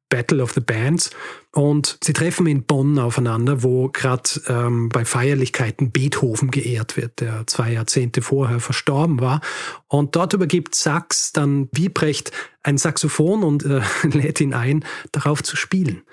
[0.09, 1.11] Battle of the Bands.
[1.53, 7.45] Und sie treffen in Bonn aufeinander, wo gerade ähm, bei Feierlichkeiten Beethoven geehrt wird, der
[7.47, 9.41] zwei Jahrzehnte vorher verstorben war.
[9.87, 12.31] Und dort übergibt Sachs dann Wiebrecht
[12.63, 16.03] ein Saxophon und äh, lädt ihn ein, darauf zu spielen.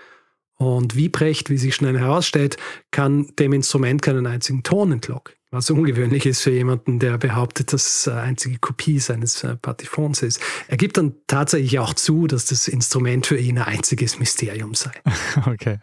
[0.56, 2.56] Und Wiebrecht, wie sich schnell herausstellt,
[2.90, 7.86] kann dem Instrument keinen einzigen Ton entlocken was ungewöhnlich ist für jemanden, der behauptet, dass
[7.86, 10.40] es eine einzige Kopie seines äh, Partiphons ist.
[10.68, 14.92] Er gibt dann tatsächlich auch zu, dass das Instrument für ihn ein einziges Mysterium sei.
[15.46, 15.78] Okay.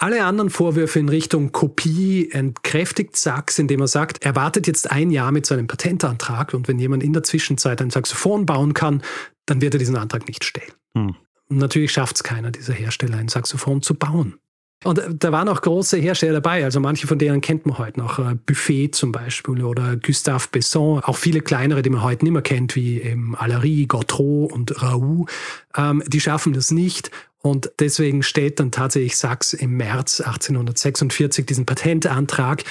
[0.00, 5.10] Alle anderen Vorwürfe in Richtung Kopie entkräftigt Sachs, indem er sagt, er wartet jetzt ein
[5.10, 9.02] Jahr mit seinem Patentantrag und wenn jemand in der Zwischenzeit ein Saxophon bauen kann,
[9.46, 10.72] dann wird er diesen Antrag nicht stellen.
[10.94, 11.16] Hm.
[11.48, 14.38] Natürlich schafft es keiner, dieser Hersteller, ein Saxophon zu bauen.
[14.84, 18.20] Und da waren auch große Hersteller dabei, also manche von denen kennt man heute noch.
[18.20, 22.42] Äh, Buffet zum Beispiel oder Gustave Besson, auch viele kleinere, die man heute nicht mehr
[22.42, 25.28] kennt, wie eben Allery, Gautreau und Raoult.
[25.76, 27.10] Ähm, die schaffen das nicht
[27.40, 32.62] und deswegen steht dann tatsächlich Sachs im März 1846 diesen Patentantrag,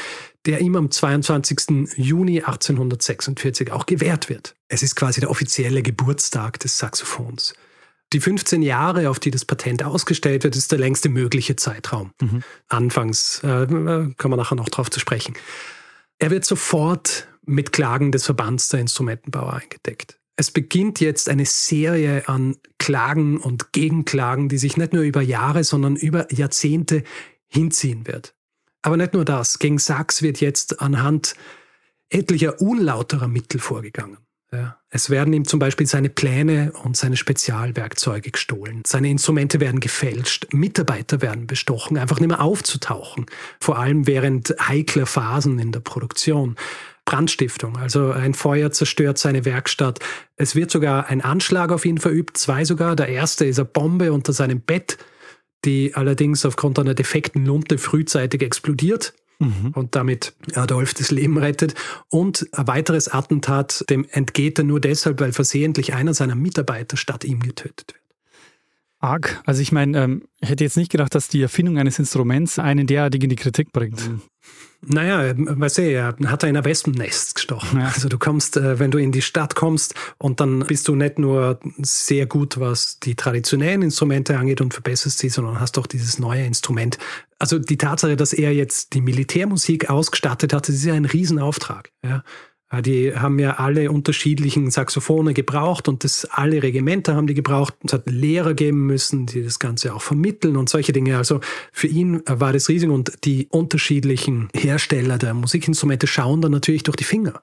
[0.46, 1.90] der ihm am 22.
[1.98, 4.56] Juni 1846 auch gewährt wird.
[4.70, 7.54] Es ist quasi der offizielle Geburtstag des Saxophons.
[8.14, 12.12] Die 15 Jahre, auf die das Patent ausgestellt wird, ist der längste mögliche Zeitraum.
[12.22, 12.44] Mhm.
[12.70, 15.36] Anfangs äh, kommen wir nachher noch darauf zu sprechen.
[16.18, 20.20] Er wird sofort mit Klagen des Verbands der Instrumentenbauer eingedeckt.
[20.38, 25.64] Es beginnt jetzt eine Serie an Klagen und Gegenklagen, die sich nicht nur über Jahre,
[25.64, 27.04] sondern über Jahrzehnte
[27.48, 28.36] hinziehen wird.
[28.84, 29.60] Aber nicht nur das.
[29.60, 31.36] Gegen Sachs wird jetzt anhand
[32.10, 34.18] etlicher unlauterer Mittel vorgegangen.
[34.52, 34.78] Ja.
[34.90, 38.84] Es werden ihm zum Beispiel seine Pläne und seine Spezialwerkzeuge gestohlen.
[38.88, 40.48] Seine Instrumente werden gefälscht.
[40.54, 43.26] Mitarbeiter werden bestochen, einfach nicht mehr aufzutauchen.
[43.60, 46.56] Vor allem während heikler Phasen in der Produktion.
[47.04, 50.00] Brandstiftung, also ein Feuer zerstört seine Werkstatt.
[50.36, 52.98] Es wird sogar ein Anschlag auf ihn verübt, zwei sogar.
[52.98, 54.98] Der erste ist eine Bombe unter seinem Bett,
[55.64, 59.72] die allerdings aufgrund einer defekten Lunte frühzeitig explodiert mhm.
[59.74, 61.76] und damit Adolf das Leben rettet.
[62.10, 67.24] Und ein weiteres Attentat, dem entgeht er nur deshalb, weil versehentlich einer seiner Mitarbeiter statt
[67.24, 68.08] ihm getötet wird.
[69.00, 69.42] Arg.
[69.46, 72.88] Also ich meine, ähm, ich hätte jetzt nicht gedacht, dass die Erfindung eines Instruments einen
[72.88, 74.08] derartig in die Kritik bringt.
[74.08, 74.22] Mhm.
[74.82, 77.80] Naja, weißt du, er hat er in ein Wespennest gestochen.
[77.80, 77.88] Ja.
[77.94, 81.18] Also du kommst, äh, wenn du in die Stadt kommst und dann bist du nicht
[81.18, 86.20] nur sehr gut, was die traditionellen Instrumente angeht und verbesserst sie, sondern hast auch dieses
[86.20, 87.00] neue Instrument.
[87.40, 91.92] Also die Tatsache, dass er jetzt die Militärmusik ausgestattet hat, das ist ja ein Riesenauftrag.
[92.04, 92.24] Ja.
[92.70, 97.76] Äh, die haben ja alle unterschiedlichen Saxophone gebraucht und das alle Regimenter haben die gebraucht.
[97.86, 101.18] Es hat Lehrer geben müssen, die das Ganze auch vermitteln und solche Dinge.
[101.18, 101.40] Also
[101.72, 106.98] für ihn war das riesig und die unterschiedlichen Hersteller der Musikinstrumente schauen dann natürlich durch
[106.98, 107.42] die Finger.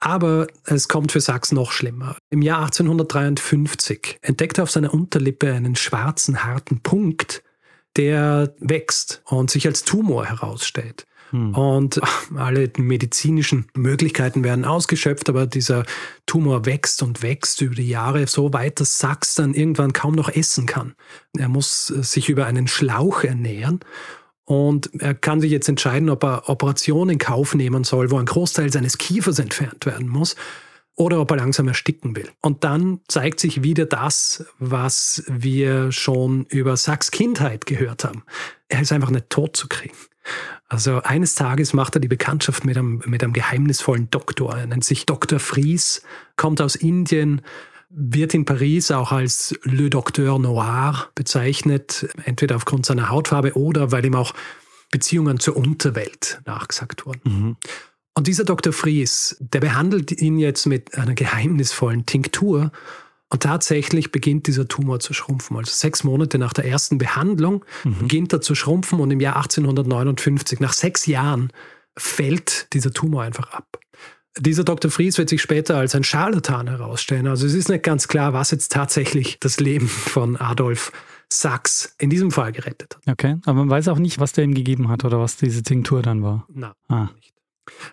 [0.00, 2.16] Aber es kommt für Sachs noch schlimmer.
[2.30, 7.42] Im Jahr 1853 entdeckt er auf seiner Unterlippe einen schwarzen, harten Punkt,
[7.98, 11.06] der wächst und sich als Tumor herausstellt.
[11.30, 11.54] Hm.
[11.54, 12.00] Und
[12.36, 15.84] alle medizinischen Möglichkeiten werden ausgeschöpft, aber dieser
[16.24, 20.30] Tumor wächst und wächst über die Jahre so weit, dass Sachs dann irgendwann kaum noch
[20.30, 20.94] essen kann.
[21.36, 23.80] Er muss sich über einen Schlauch ernähren
[24.44, 28.24] und er kann sich jetzt entscheiden, ob er Operationen in Kauf nehmen soll, wo ein
[28.24, 30.36] Großteil seines Kiefers entfernt werden muss
[30.98, 32.28] oder ob er langsam ersticken will.
[32.40, 38.24] Und dann zeigt sich wieder das, was wir schon über Sachs Kindheit gehört haben.
[38.68, 39.94] Er ist einfach nicht tot zu kriegen.
[40.68, 44.56] Also eines Tages macht er die Bekanntschaft mit einem, mit einem geheimnisvollen Doktor.
[44.56, 45.38] Er nennt sich Dr.
[45.38, 46.02] Fries,
[46.36, 47.42] kommt aus Indien,
[47.90, 54.04] wird in Paris auch als Le Docteur Noir bezeichnet, entweder aufgrund seiner Hautfarbe oder weil
[54.04, 54.34] ihm auch
[54.90, 57.20] Beziehungen zur Unterwelt nachgesagt wurden.
[57.24, 57.56] Mhm.
[58.18, 58.72] Und dieser Dr.
[58.72, 62.72] Fries, der behandelt ihn jetzt mit einer geheimnisvollen Tinktur
[63.28, 65.56] und tatsächlich beginnt dieser Tumor zu schrumpfen.
[65.56, 67.98] Also sechs Monate nach der ersten Behandlung mhm.
[68.00, 71.52] beginnt er zu schrumpfen und im Jahr 1859, nach sechs Jahren,
[71.96, 73.78] fällt dieser Tumor einfach ab.
[74.36, 74.90] Dieser Dr.
[74.90, 77.28] Fries wird sich später als ein Scharlatan herausstellen.
[77.28, 80.90] Also es ist nicht ganz klar, was jetzt tatsächlich das Leben von Adolf
[81.32, 83.12] Sachs in diesem Fall gerettet hat.
[83.12, 86.02] Okay, aber man weiß auch nicht, was der ihm gegeben hat oder was diese Tinktur
[86.02, 86.48] dann war.
[86.48, 87.10] Nein, ah.
[87.14, 87.37] nicht.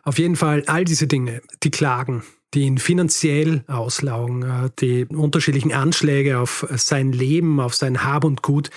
[0.03, 5.73] Auf jeden Fall all diese Dinge, die Klagen, die ihn finanziell auslaugen, äh, die unterschiedlichen
[5.73, 8.69] Anschläge auf sein Leben, auf sein Hab und Gut,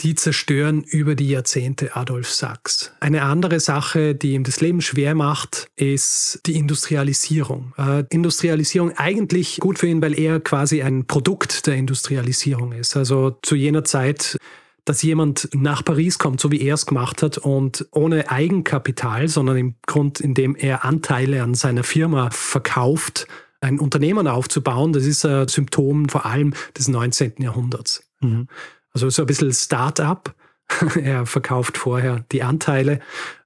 [0.00, 2.92] die zerstören über die Jahrzehnte Adolf Sachs.
[3.00, 7.74] Eine andere Sache, die ihm das Leben schwer macht, ist die Industrialisierung.
[7.76, 12.96] Äh, Industrialisierung eigentlich gut für ihn, weil er quasi ein Produkt der Industrialisierung ist.
[12.96, 14.38] Also zu jener Zeit
[14.88, 19.56] dass jemand nach Paris kommt, so wie er es gemacht hat, und ohne Eigenkapital, sondern
[19.56, 23.26] im Grund, indem er Anteile an seiner Firma verkauft,
[23.60, 27.34] ein Unternehmen aufzubauen, das ist ein Symptom vor allem des 19.
[27.38, 28.08] Jahrhunderts.
[28.20, 28.48] Mhm.
[28.92, 30.34] Also so ein bisschen Start-up.
[31.02, 33.00] er verkauft vorher die Anteile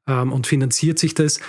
[0.07, 1.41] ähm, und finanziert sich das.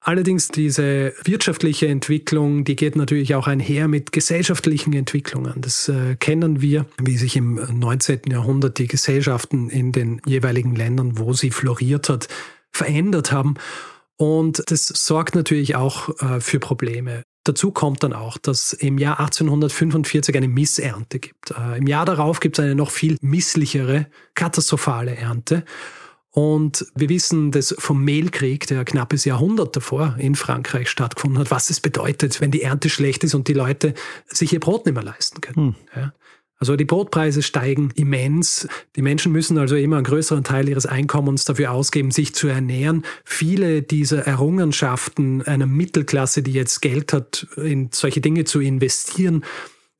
[0.00, 5.54] Allerdings diese wirtschaftliche Entwicklung, die geht natürlich auch einher mit gesellschaftlichen Entwicklungen.
[5.60, 8.22] Das äh, kennen wir, wie sich im 19.
[8.30, 12.28] Jahrhundert die Gesellschaften in den jeweiligen Ländern, wo sie floriert hat,
[12.70, 13.54] verändert haben.
[14.16, 17.22] Und das sorgt natürlich auch äh, für Probleme.
[17.44, 21.50] Dazu kommt dann auch, dass im Jahr 1845 eine Missernte gibt.
[21.50, 25.64] Äh, Im Jahr darauf gibt es eine noch viel misslichere, katastrophale Ernte.
[26.30, 31.50] Und wir wissen das vom Mehlkrieg, der ein knappes Jahrhundert davor in Frankreich stattgefunden hat,
[31.50, 33.94] was es bedeutet, wenn die Ernte schlecht ist und die Leute
[34.26, 35.56] sich ihr Brot nicht mehr leisten können.
[35.56, 35.74] Hm.
[35.96, 36.12] Ja.
[36.60, 38.68] Also die Brotpreise steigen immens.
[38.96, 43.04] Die Menschen müssen also immer einen größeren Teil ihres Einkommens dafür ausgeben, sich zu ernähren.
[43.24, 49.44] Viele dieser Errungenschaften einer Mittelklasse, die jetzt Geld hat, in solche Dinge zu investieren,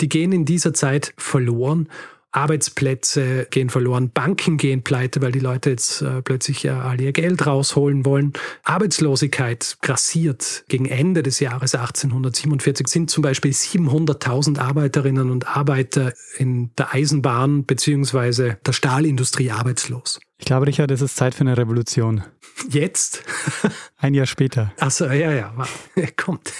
[0.01, 1.89] die gehen in dieser Zeit verloren.
[2.31, 7.13] Arbeitsplätze gehen verloren, Banken gehen pleite, weil die Leute jetzt äh, plötzlich ja all ihr
[7.13, 8.35] Geld rausholen wollen.
[8.65, 10.65] Arbeitslosigkeit grassiert.
[10.69, 17.65] Gegen Ende des Jahres 1847 sind zum Beispiel 700.000 Arbeiterinnen und Arbeiter in der Eisenbahn
[17.65, 18.57] bzw.
[18.65, 20.21] der Stahlindustrie arbeitslos.
[20.37, 22.23] Ich glaube, Richard, es ist Zeit für eine Revolution.
[22.69, 23.25] Jetzt?
[23.97, 24.73] Ein Jahr später.
[24.79, 25.53] Achso, ja, ja,
[26.17, 26.53] kommt.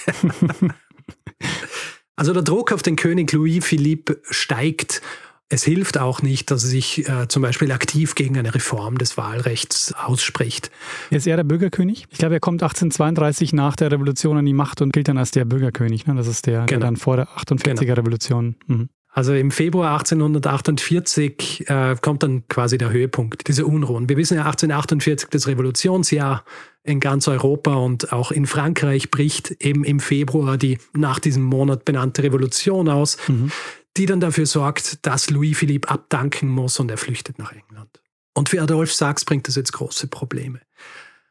[2.15, 5.01] also der Druck auf den König Louis Philippe steigt
[5.49, 9.17] es hilft auch nicht, dass er sich äh, zum Beispiel aktiv gegen eine Reform des
[9.17, 10.69] Wahlrechts ausspricht.
[11.09, 12.05] Ist er der Bürgerkönig?
[12.11, 15.31] Ich glaube, er kommt 1832 nach der Revolution an die Macht und gilt dann als
[15.31, 16.05] der Bürgerkönig.
[16.05, 16.13] Ne?
[16.15, 16.67] Das ist der, genau.
[16.67, 17.93] der dann vor der 48er genau.
[17.93, 18.55] Revolution.
[18.67, 18.89] Mhm.
[19.11, 24.07] Also im Februar 1848 äh, kommt dann quasi der Höhepunkt dieser Unruhen.
[24.07, 26.45] Wir wissen ja 1848 das Revolutionsjahr
[26.83, 31.85] in ganz Europa und auch in Frankreich bricht eben im Februar die nach diesem Monat
[31.85, 33.17] benannte Revolution aus.
[33.27, 33.51] Mhm
[33.99, 38.01] die dann dafür sorgt, dass Louis Philippe abdanken muss und er flüchtet nach England.
[38.33, 40.61] Und für Adolf Sachs bringt das jetzt große Probleme.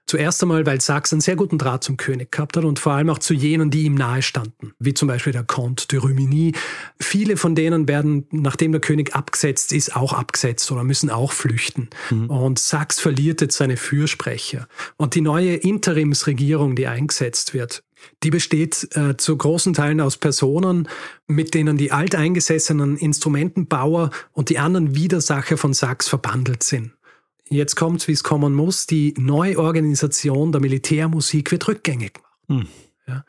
[0.06, 3.10] Zuerst einmal, weil Sachs einen sehr guten Draht zum König gehabt hat und vor allem
[3.10, 6.52] auch zu jenen, die ihm nahe standen, wie zum Beispiel der Comte de Rumigny.
[6.98, 11.90] Viele von denen werden, nachdem der König abgesetzt ist, auch abgesetzt oder müssen auch flüchten.
[12.10, 12.30] Mhm.
[12.30, 14.66] Und Sachs verliert jetzt seine Fürsprecher.
[14.96, 17.82] Und die neue Interimsregierung, die eingesetzt wird,
[18.22, 20.88] die besteht äh, zu großen Teilen aus Personen,
[21.26, 26.92] mit denen die alteingesessenen Instrumentenbauer und die anderen Widersacher von Sachs verbandelt sind.
[27.50, 28.86] Jetzt kommt's, wie es kommen muss.
[28.86, 32.32] Die Neuorganisation der Militärmusik wird rückgängig gemacht.
[32.48, 32.66] Hm.
[33.06, 33.24] Ja.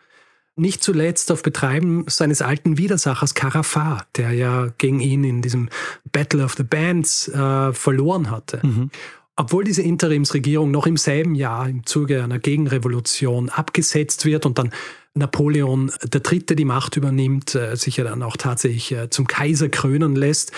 [0.56, 5.70] Nicht zuletzt auf Betreiben seines alten Widersachers Carafar, der ja gegen ihn in diesem
[6.12, 8.60] Battle of the Bands äh, verloren hatte.
[8.62, 8.92] Mhm.
[9.40, 14.72] Obwohl diese Interimsregierung noch im selben Jahr im Zuge einer Gegenrevolution abgesetzt wird und dann
[15.14, 16.46] Napoleon III.
[16.58, 20.52] die Macht übernimmt, äh, sich ja dann auch tatsächlich äh, zum Kaiser krönen lässt,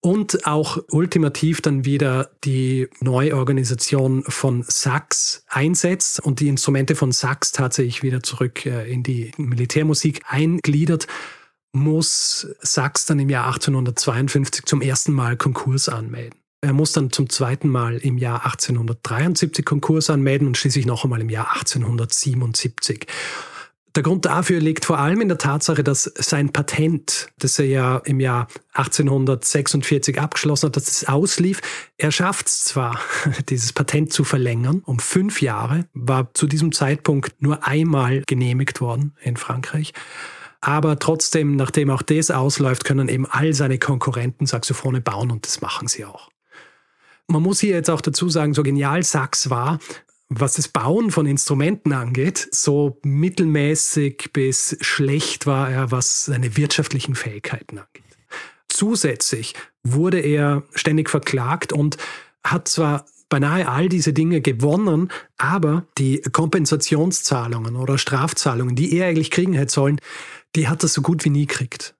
[0.00, 7.52] und auch ultimativ dann wieder die Neuorganisation von Sachs einsetzt und die Instrumente von Sachs
[7.52, 11.06] tatsächlich wieder zurück äh, in die Militärmusik eingliedert,
[11.72, 16.45] muss Sachs dann im Jahr 1852 zum ersten Mal Konkurs anmelden.
[16.66, 21.20] Er muss dann zum zweiten Mal im Jahr 1873 Konkurs anmelden und schließlich noch einmal
[21.20, 23.06] im Jahr 1877.
[23.94, 27.96] Der Grund dafür liegt vor allem in der Tatsache, dass sein Patent, das er ja
[27.98, 31.60] im Jahr 1846 abgeschlossen hat, dass es auslief.
[31.98, 32.98] Er schafft es zwar,
[33.48, 39.14] dieses Patent zu verlängern um fünf Jahre, war zu diesem Zeitpunkt nur einmal genehmigt worden
[39.22, 39.92] in Frankreich.
[40.60, 45.60] Aber trotzdem, nachdem auch das ausläuft, können eben all seine Konkurrenten Saxophone bauen und das
[45.60, 46.28] machen sie auch.
[47.28, 49.78] Man muss hier jetzt auch dazu sagen, so genial Sax war,
[50.28, 57.14] was das Bauen von Instrumenten angeht, so mittelmäßig bis schlecht war er, was seine wirtschaftlichen
[57.14, 58.02] Fähigkeiten angeht.
[58.68, 61.96] Zusätzlich wurde er ständig verklagt und
[62.44, 69.30] hat zwar beinahe all diese Dinge gewonnen, aber die Kompensationszahlungen oder Strafzahlungen, die er eigentlich
[69.30, 70.00] kriegen hätte sollen,
[70.54, 71.94] die hat er so gut wie nie gekriegt.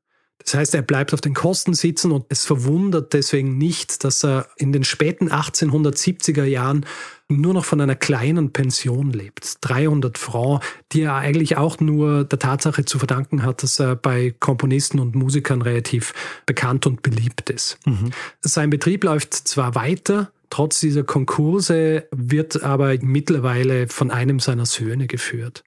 [0.47, 4.49] Das heißt, er bleibt auf den Kosten sitzen und es verwundert deswegen nicht, dass er
[4.57, 6.87] in den späten 1870er Jahren
[7.29, 9.57] nur noch von einer kleinen Pension lebt.
[9.63, 14.35] 300 Francs, die er eigentlich auch nur der Tatsache zu verdanken hat, dass er bei
[14.39, 16.15] Komponisten und Musikern relativ
[16.47, 17.79] bekannt und beliebt ist.
[17.85, 18.13] Mhm.
[18.41, 25.09] Sein Betrieb läuft zwar weiter, trotz dieser Konkurse, wird aber mittlerweile von einem seiner Söhne
[25.09, 25.65] geführt.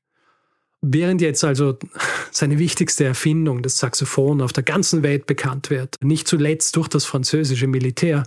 [0.81, 1.77] Während jetzt also
[2.31, 7.05] seine wichtigste Erfindung, das Saxophon, auf der ganzen Welt bekannt wird, nicht zuletzt durch das
[7.05, 8.23] französische Militär,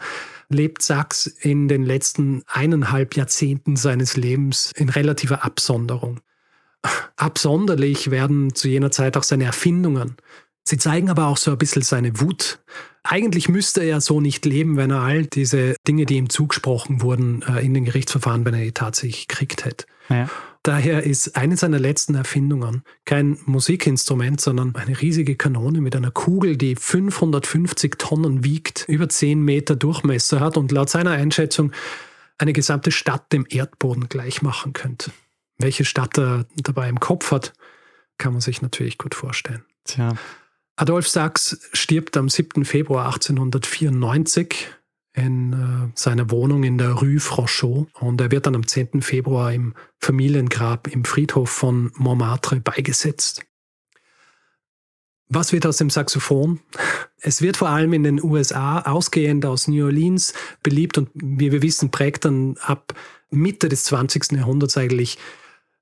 [0.48, 6.20] lebt Sachs in den letzten eineinhalb Jahrzehnten seines Lebens in relativer Absonderung.
[7.16, 10.16] Absonderlich werden zu jener Zeit auch seine Erfindungen.
[10.64, 12.60] Sie zeigen aber auch so ein bisschen seine Wut.
[13.02, 17.42] Eigentlich müsste er so nicht leben, wenn er all diese Dinge, die ihm zugesprochen wurden,
[17.42, 19.86] äh, in den Gerichtsverfahren, wenn er die tatsächlich gekriegt hätte.
[20.08, 20.28] Ja.
[20.64, 26.56] Daher ist eine seiner letzten Erfindungen kein Musikinstrument, sondern eine riesige Kanone mit einer Kugel,
[26.56, 31.72] die 550 Tonnen wiegt, über 10 Meter Durchmesser hat und laut seiner Einschätzung
[32.38, 35.10] eine gesamte Stadt dem Erdboden gleich machen könnte.
[35.58, 37.52] Welche Stadt er dabei im Kopf hat,
[38.18, 39.64] kann man sich natürlich gut vorstellen.
[39.84, 40.14] Tja.
[40.76, 42.64] Adolf Sachs stirbt am 7.
[42.64, 44.68] Februar 1894
[45.14, 49.02] in äh, seiner Wohnung in der Rue Frochot und er wird dann am 10.
[49.02, 53.44] Februar im Familiengrab im Friedhof von Montmartre beigesetzt.
[55.28, 56.60] Was wird aus dem Saxophon?
[57.20, 61.62] Es wird vor allem in den USA, ausgehend aus New Orleans, beliebt und wie wir
[61.62, 62.94] wissen, prägt dann ab
[63.30, 64.32] Mitte des 20.
[64.32, 65.18] Jahrhunderts eigentlich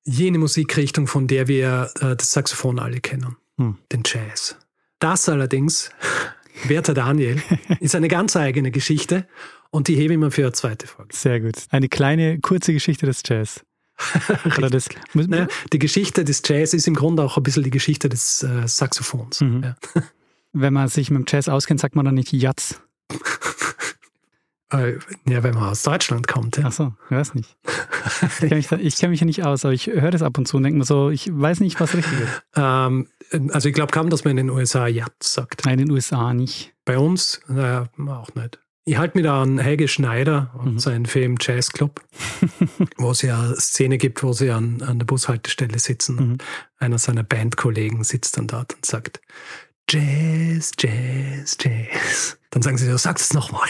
[0.05, 3.79] jene Musikrichtung, von der wir äh, das Saxophon alle kennen, hm.
[3.93, 4.57] den Jazz.
[5.01, 5.91] Das allerdings
[6.69, 7.43] Werter Daniel,
[7.81, 9.27] ist eine ganz eigene Geschichte
[9.71, 11.15] und die hebe ich mir für eine zweite Folge.
[11.15, 11.55] Sehr gut.
[11.71, 13.65] Eine kleine, kurze Geschichte des Jazz.
[14.71, 18.43] das, naja, die Geschichte des Jazz ist im Grunde auch ein bisschen die Geschichte des
[18.43, 19.41] äh, Saxophons.
[19.41, 19.63] Mhm.
[19.63, 19.77] Ja.
[20.53, 22.81] Wenn man sich mit dem Jazz auskennt, sagt man dann nicht Jazz.
[24.73, 24.99] Äh,
[25.29, 26.57] ja, wenn man aus Deutschland kommt.
[26.57, 26.65] Ja.
[26.67, 27.57] Ach so, ich weiß nicht.
[28.23, 30.57] Ich kenne mich, kenn mich ja nicht aus, aber ich höre das ab und zu
[30.57, 32.43] und denke mir so, ich weiß nicht, was richtig ist.
[32.57, 33.07] Ähm,
[33.53, 35.65] also ich glaube kaum, dass man in den USA Jatz sagt.
[35.65, 36.75] Nein, in den USA nicht.
[36.85, 38.59] Bei uns naja, auch nicht.
[38.85, 40.79] Ich halte mich da an Helge Schneider und mhm.
[40.81, 42.03] seinen Film Jazz Club,
[42.97, 46.17] wo es ja eine Szene gibt, wo sie an, an der Bushaltestelle sitzen.
[46.17, 46.39] Mhm.
[46.79, 49.21] Einer seiner Bandkollegen sitzt dann dort und sagt,
[49.89, 52.39] Jazz, Jazz, Jazz.
[52.51, 53.69] Dann sagen sie so, sag es nochmal.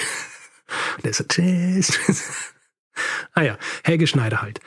[0.96, 1.98] Und er so, Jazz.
[3.32, 4.60] Ah ja, Helge Schneider halt.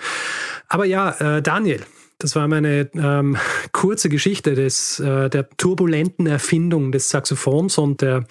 [0.68, 1.86] Aber ja, äh, Daniel,
[2.18, 3.38] das war meine ähm,
[3.74, 8.26] kurze Geschichte des, äh, der turbulenten Erfindung des Saxophons und der,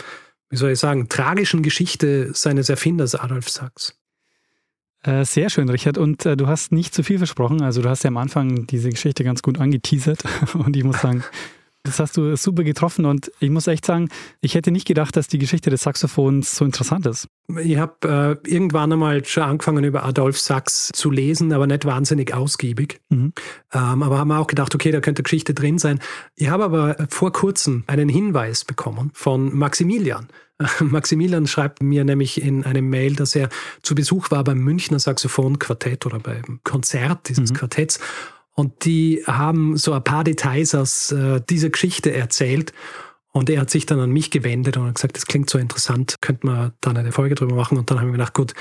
[0.50, 3.94] wie soll ich sagen, tragischen Geschichte seines Erfinders Adolf Sachs.
[5.02, 5.98] Äh, sehr schön, Richard.
[5.98, 7.62] Und äh, du hast nicht zu viel versprochen.
[7.62, 10.24] Also du hast ja am Anfang diese Geschichte ganz gut angeteasert.
[10.54, 11.24] Und ich muss sagen,
[11.84, 14.08] das hast du super getroffen und ich muss echt sagen,
[14.40, 17.28] ich hätte nicht gedacht, dass die Geschichte des Saxophons so interessant ist.
[17.60, 22.34] Ich habe äh, irgendwann einmal schon angefangen, über Adolf Sachs zu lesen, aber nicht wahnsinnig
[22.34, 23.00] ausgiebig.
[23.08, 23.32] Mhm.
[23.72, 25.98] Ähm, aber haben wir auch gedacht, okay, da könnte Geschichte drin sein.
[26.36, 30.28] Ich habe aber vor kurzem einen Hinweis bekommen von Maximilian.
[30.80, 33.48] Maximilian schreibt mir nämlich in einem Mail, dass er
[33.82, 37.56] zu Besuch war beim Münchner Saxophonquartett oder beim Konzert dieses mhm.
[37.56, 38.00] Quartetts
[38.54, 42.72] Und die haben so ein paar Details aus äh, dieser Geschichte erzählt.
[43.32, 46.46] Und er hat sich dann an mich gewendet und gesagt, das klingt so interessant, könnte
[46.46, 47.78] man dann eine Folge drüber machen.
[47.78, 48.52] Und dann habe ich mir gedacht, gut,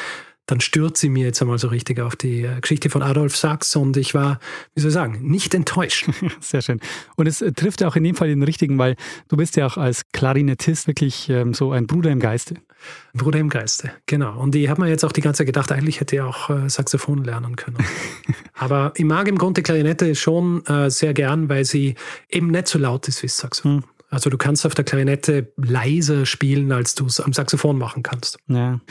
[0.45, 3.75] dann stürze ich mir jetzt einmal so richtig auf die äh, Geschichte von Adolf Sachs
[3.75, 4.39] und ich war,
[4.75, 6.09] wie soll ich sagen, nicht enttäuscht.
[6.39, 6.79] Sehr schön.
[7.15, 8.95] Und es äh, trifft ja auch in dem Fall den richtigen, weil
[9.29, 12.55] du bist ja auch als Klarinettist wirklich ähm, so ein Bruder im Geiste.
[13.13, 14.39] Bruder im Geiste, genau.
[14.39, 16.69] Und ich habe mir jetzt auch die ganze Zeit gedacht, eigentlich hätte ich auch äh,
[16.69, 17.77] Saxophon lernen können.
[18.55, 21.95] Aber ich mag im Grunde Klarinette schon äh, sehr gern, weil sie
[22.29, 23.83] eben nicht so laut ist wie das Saxophon.
[23.83, 23.83] Hm.
[24.09, 28.37] Also du kannst auf der Klarinette leiser spielen, als du es am Saxophon machen kannst.
[28.47, 28.81] Ja.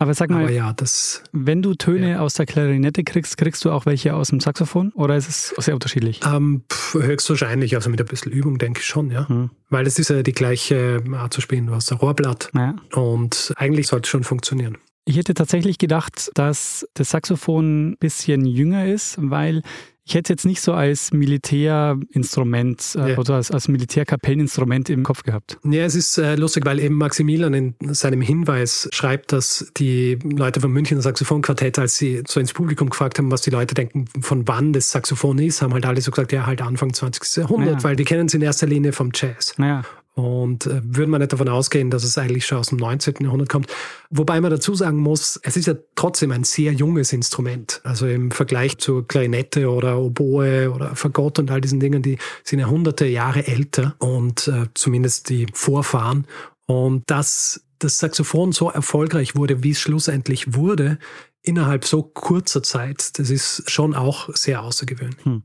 [0.00, 2.20] Aber sag mal, Aber ja, das, wenn du Töne ja.
[2.20, 5.74] aus der Klarinette kriegst, kriegst du auch welche aus dem Saxophon oder ist es sehr
[5.74, 6.20] unterschiedlich?
[6.24, 9.28] Ähm, höchstwahrscheinlich, also mit ein bisschen Übung denke ich schon, ja.
[9.28, 9.50] Hm.
[9.70, 12.76] Weil es ist ja die gleiche Art zu spielen, du hast ein Rohrblatt ja.
[12.94, 14.78] und eigentlich sollte es schon funktionieren.
[15.04, 19.62] Ich hätte tatsächlich gedacht, dass das Saxophon ein bisschen jünger ist, weil
[20.08, 23.18] ich hätte jetzt nicht so als Militärinstrument äh, ja.
[23.18, 25.58] oder als, als Militärkapelleninstrument im Kopf gehabt.
[25.64, 30.60] Ja, es ist äh, lustig, weil eben Maximilian in seinem Hinweis schreibt, dass die Leute
[30.60, 34.48] vom Münchner Saxophonquartett, als sie so ins Publikum gefragt haben, was die Leute denken, von
[34.48, 37.36] wann das Saxophon ist, haben halt alle so gesagt, ja, halt Anfang 20.
[37.36, 37.84] Jahrhundert, ja.
[37.84, 39.56] weil die kennen es in erster Linie vom Jazz.
[39.58, 39.82] Ja.
[40.18, 43.14] Und äh, würde man nicht davon ausgehen, dass es eigentlich schon aus dem 19.
[43.20, 43.70] Jahrhundert kommt.
[44.10, 47.80] Wobei man dazu sagen muss, es ist ja trotzdem ein sehr junges Instrument.
[47.84, 52.58] Also im Vergleich zur Klarinette oder Oboe oder Fagott und all diesen Dingen, die sind
[52.58, 56.26] ja hunderte Jahre älter und äh, zumindest die Vorfahren.
[56.66, 60.98] Und dass das Saxophon so erfolgreich wurde, wie es schlussendlich wurde,
[61.42, 65.24] innerhalb so kurzer Zeit, das ist schon auch sehr außergewöhnlich.
[65.24, 65.44] Hm.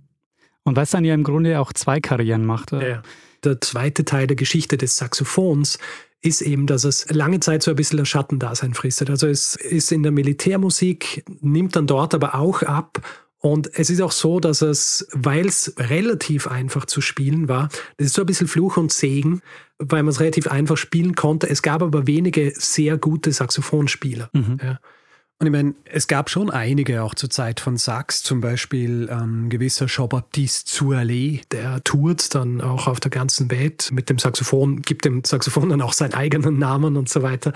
[0.64, 2.72] Und was dann ja im Grunde auch zwei Karrieren macht.
[2.72, 3.04] Ja
[3.46, 5.80] der zweite Teil der Geschichte des Saxophons
[6.22, 9.10] ist eben, dass es lange Zeit so ein bisschen ein Schattendasein fristet.
[9.10, 13.02] Also es ist in der Militärmusik, nimmt dann dort aber auch ab.
[13.40, 17.68] Und es ist auch so, dass es, weil es relativ einfach zu spielen war,
[17.98, 19.42] das ist so ein bisschen Fluch und Segen,
[19.80, 21.50] weil man es relativ einfach spielen konnte.
[21.50, 24.30] Es gab aber wenige sehr gute Saxophonspieler.
[24.32, 24.60] Mhm.
[24.64, 24.80] Ja.
[25.44, 29.20] Und ich meine, es gab schon einige auch zur Zeit von Sachs, zum Beispiel ein
[29.20, 34.82] ähm, gewisser Jean-Baptiste Zoualet, der tourt dann auch auf der ganzen Welt mit dem Saxophon,
[34.82, 37.52] gibt dem Saxophon dann auch seinen eigenen Namen und so weiter.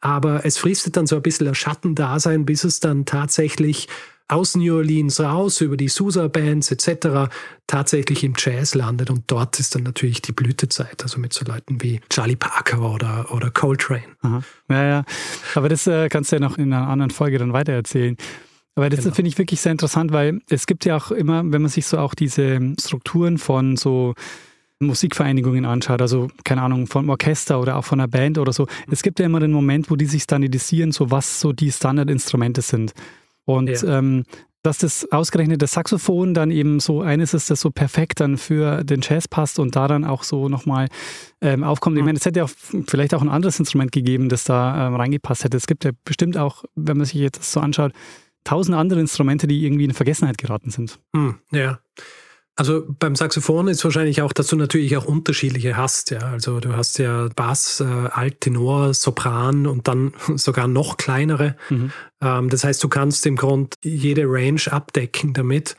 [0.00, 3.88] Aber es fristet dann so ein bisschen ein Schattendasein, bis es dann tatsächlich
[4.28, 7.32] aus New Orleans raus über die Sousa-Bands etc.
[7.66, 11.82] tatsächlich im Jazz landet und dort ist dann natürlich die Blütezeit, also mit so Leuten
[11.82, 14.02] wie Charlie Parker oder, oder Coltrane.
[14.22, 14.42] Aha.
[14.68, 15.04] Ja, ja,
[15.54, 18.16] aber das äh, kannst du ja noch in einer anderen Folge dann weitererzählen.
[18.74, 19.14] Aber das genau.
[19.14, 21.98] finde ich wirklich sehr interessant, weil es gibt ja auch immer, wenn man sich so
[21.98, 24.14] auch diese Strukturen von so
[24.80, 29.02] Musikvereinigungen anschaut, also keine Ahnung, vom Orchester oder auch von einer Band oder so, es
[29.02, 32.92] gibt ja immer den Moment, wo die sich standardisieren, so was so die Standardinstrumente sind.
[33.44, 33.98] Und ja.
[33.98, 34.24] ähm,
[34.62, 38.84] dass das ausgerechnet das Saxophon dann eben so eines ist, das so perfekt dann für
[38.84, 40.88] den Jazz passt und da dann auch so nochmal
[41.40, 41.98] ähm, aufkommt.
[41.98, 42.50] Ich meine, es hätte ja auch
[42.86, 45.56] vielleicht auch ein anderes Instrument gegeben, das da ähm, reingepasst hätte.
[45.56, 47.92] Es gibt ja bestimmt auch, wenn man sich jetzt so anschaut,
[48.44, 51.00] tausend andere Instrumente, die irgendwie in Vergessenheit geraten sind.
[51.14, 51.80] Hm, ja.
[52.54, 56.10] Also beim Saxophon ist wahrscheinlich auch, dass du natürlich auch unterschiedliche hast.
[56.10, 61.56] Ja, also du hast ja Bass, äh, Alt, Tenor, Sopran und dann sogar noch kleinere.
[61.70, 61.92] Mhm.
[62.20, 65.76] Ähm, das heißt, du kannst im Grund jede Range abdecken damit.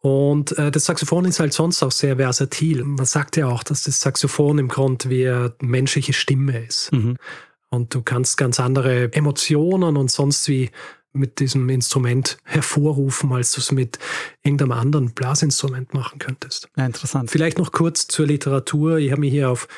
[0.00, 2.82] Und äh, das Saxophon ist halt sonst auch sehr versatil.
[2.82, 6.92] Man sagt ja auch, dass das Saxophon im Grund wie eine menschliche Stimme ist.
[6.92, 7.16] Mhm.
[7.70, 10.70] Und du kannst ganz andere Emotionen und sonst wie
[11.12, 13.98] mit diesem Instrument hervorrufen, als du es mit
[14.42, 16.68] irgendeinem anderen Blasinstrument machen könntest.
[16.76, 17.30] Ja, interessant.
[17.30, 18.98] Vielleicht noch kurz zur Literatur.
[18.98, 19.68] Ich habe mich hier auf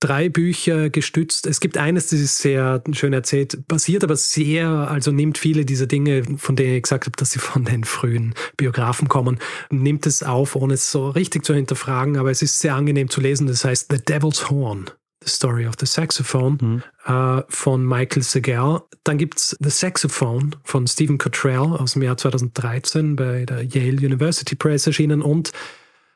[0.00, 1.46] drei Bücher gestützt.
[1.46, 5.86] Es gibt eines, das ist sehr schön erzählt, basiert aber sehr, also nimmt viele dieser
[5.86, 9.38] Dinge, von denen ich gesagt habe, dass sie von den frühen Biografen kommen,
[9.70, 13.20] nimmt es auf, ohne es so richtig zu hinterfragen, aber es ist sehr angenehm zu
[13.20, 13.46] lesen.
[13.46, 14.90] Das heißt The Devil's Horn.
[15.28, 16.82] The Story of the Saxophone mhm.
[17.06, 18.82] äh, von Michael Segal.
[19.04, 23.98] Dann gibt es The Saxophone von Stephen Cottrell aus dem Jahr 2013 bei der Yale
[23.98, 25.52] University Press erschienen und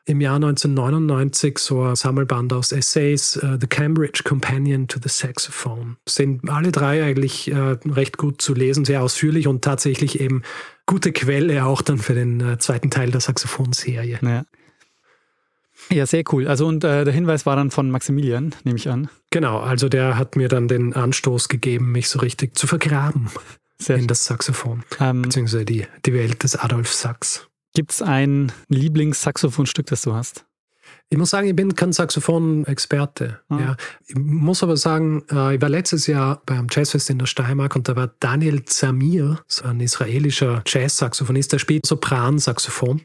[0.04, 5.96] im Jahr 1999 so ein Sammelband aus Essays, uh, The Cambridge Companion to the Saxophone.
[6.08, 10.42] Sind alle drei eigentlich uh, recht gut zu lesen, sehr ausführlich und tatsächlich eben
[10.86, 14.18] gute Quelle auch dann für den uh, zweiten Teil der Saxophonserie.
[14.22, 14.44] Ja.
[15.90, 16.46] Ja, sehr cool.
[16.48, 19.08] Also und äh, der Hinweis war dann von Maximilian, nehme ich an.
[19.30, 23.30] Genau, also der hat mir dann den Anstoß gegeben, mich so richtig zu vergraben
[23.82, 27.48] sehr in das Saxophon, ähm, beziehungsweise die, die Welt des Adolf Sachs.
[27.74, 30.44] Gibt es ein Lieblingssaxophonstück, das du hast?
[31.08, 33.40] Ich muss sagen, ich bin kein Saxophon-Experte.
[33.48, 33.58] Ah.
[33.60, 33.76] Ja.
[34.06, 37.88] Ich muss aber sagen, äh, ich war letztes Jahr beim Jazzfest in der Steiermark und
[37.88, 43.02] da war Daniel Zamir, so ein israelischer Jazz-Saxophonist, der spielt Sopran-Saxophon.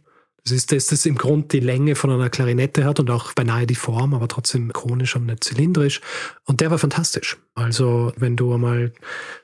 [0.48, 3.68] Es ist, dass das im Grund die Länge von einer Klarinette hat und auch beinahe
[3.68, 6.00] die Form, aber trotzdem konisch und nicht zylindrisch.
[6.45, 7.36] Und der war fantastisch.
[7.54, 8.93] Also, wenn du einmal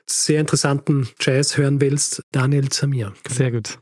[0.06, 3.12] sehr interessanten Jazz hören willst, Daniel Zamir.
[3.28, 3.80] Sehr gut.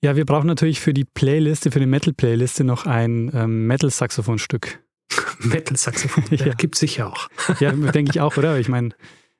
[0.00, 4.80] Ja, wir brauchen natürlich für die Playliste, für die Metal-Playliste noch ein ähm, Metal-Saxophonstück.
[5.38, 6.52] Metal-Saxophon, ja.
[6.54, 7.28] gibt es sicher auch.
[7.60, 8.58] ja, denke ich auch, oder?
[8.58, 8.88] Ich meine,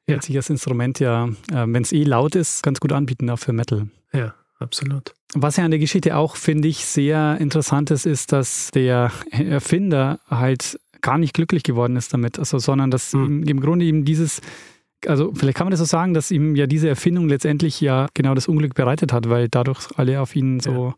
[0.07, 0.23] ja.
[0.23, 3.53] sich das Instrument ja, äh, wenn es eh laut ist, ganz gut anbieten, auch für
[3.53, 3.89] Metal.
[4.13, 5.15] Ja, absolut.
[5.35, 10.21] Was ja an der Geschichte auch, finde ich, sehr interessant ist, ist, dass der Erfinder
[10.29, 13.43] halt gar nicht glücklich geworden ist damit, also, sondern dass hm.
[13.43, 14.41] im, im Grunde ihm dieses
[15.07, 18.35] also vielleicht kann man das so sagen, dass ihm ja diese Erfindung letztendlich ja genau
[18.35, 20.95] das Unglück bereitet hat, weil dadurch alle auf ihn so ja.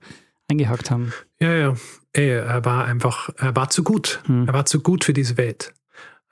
[0.48, 1.12] eingehackt haben.
[1.40, 1.74] Ja, ja.
[2.12, 4.22] Er war einfach, er war zu gut.
[4.26, 4.46] Hm.
[4.46, 5.74] Er war zu gut für diese Welt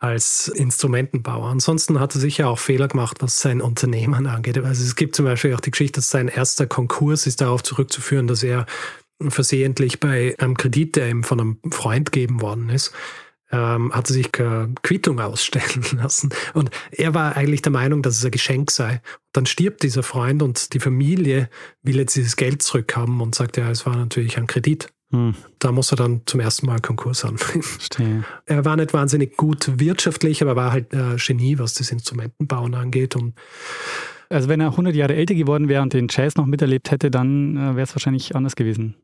[0.05, 1.47] als Instrumentenbauer.
[1.47, 4.59] Ansonsten hat er sicher auch Fehler gemacht, was sein Unternehmen angeht.
[4.59, 8.27] Also es gibt zum Beispiel auch die Geschichte, dass sein erster Konkurs ist darauf zurückzuführen,
[8.27, 8.67] dass er
[9.29, 12.93] versehentlich bei einem Kredit, der ihm von einem Freund gegeben worden ist,
[13.51, 16.29] ähm, hat er sich Quittung ausstellen lassen.
[16.53, 19.01] Und er war eigentlich der Meinung, dass es ein Geschenk sei.
[19.33, 21.49] Dann stirbt dieser Freund und die Familie
[21.83, 24.94] will jetzt dieses Geld zurückhaben und sagt, ja, es war natürlich ein Kredit.
[25.15, 25.35] Hm.
[25.61, 28.25] Da muss er dann zum ersten Mal Konkurs anmelden.
[28.47, 33.15] Er war nicht wahnsinnig gut wirtschaftlich, aber war halt äh, Genie, was das Instrumentenbauen angeht.
[33.15, 33.35] Und
[34.29, 37.57] also wenn er 100 Jahre älter geworden wäre und den Jazz noch miterlebt hätte, dann
[37.57, 38.97] äh, wäre es wahrscheinlich anders gewesen.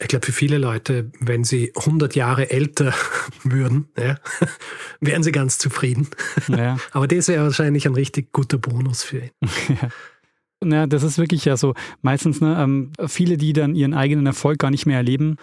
[0.00, 2.92] Ich glaube, für viele Leute, wenn sie 100 Jahre älter
[3.44, 4.16] würden, ja,
[5.00, 6.08] wären sie ganz zufrieden.
[6.48, 6.78] Ja.
[6.90, 9.30] Aber das wäre wahrscheinlich ein richtig guter Bonus für ihn.
[9.68, 9.88] Ja.
[10.64, 11.74] Ja, das ist wirklich ja so.
[12.02, 15.36] Meistens ne, ähm, viele, die dann ihren eigenen Erfolg gar nicht mehr erleben.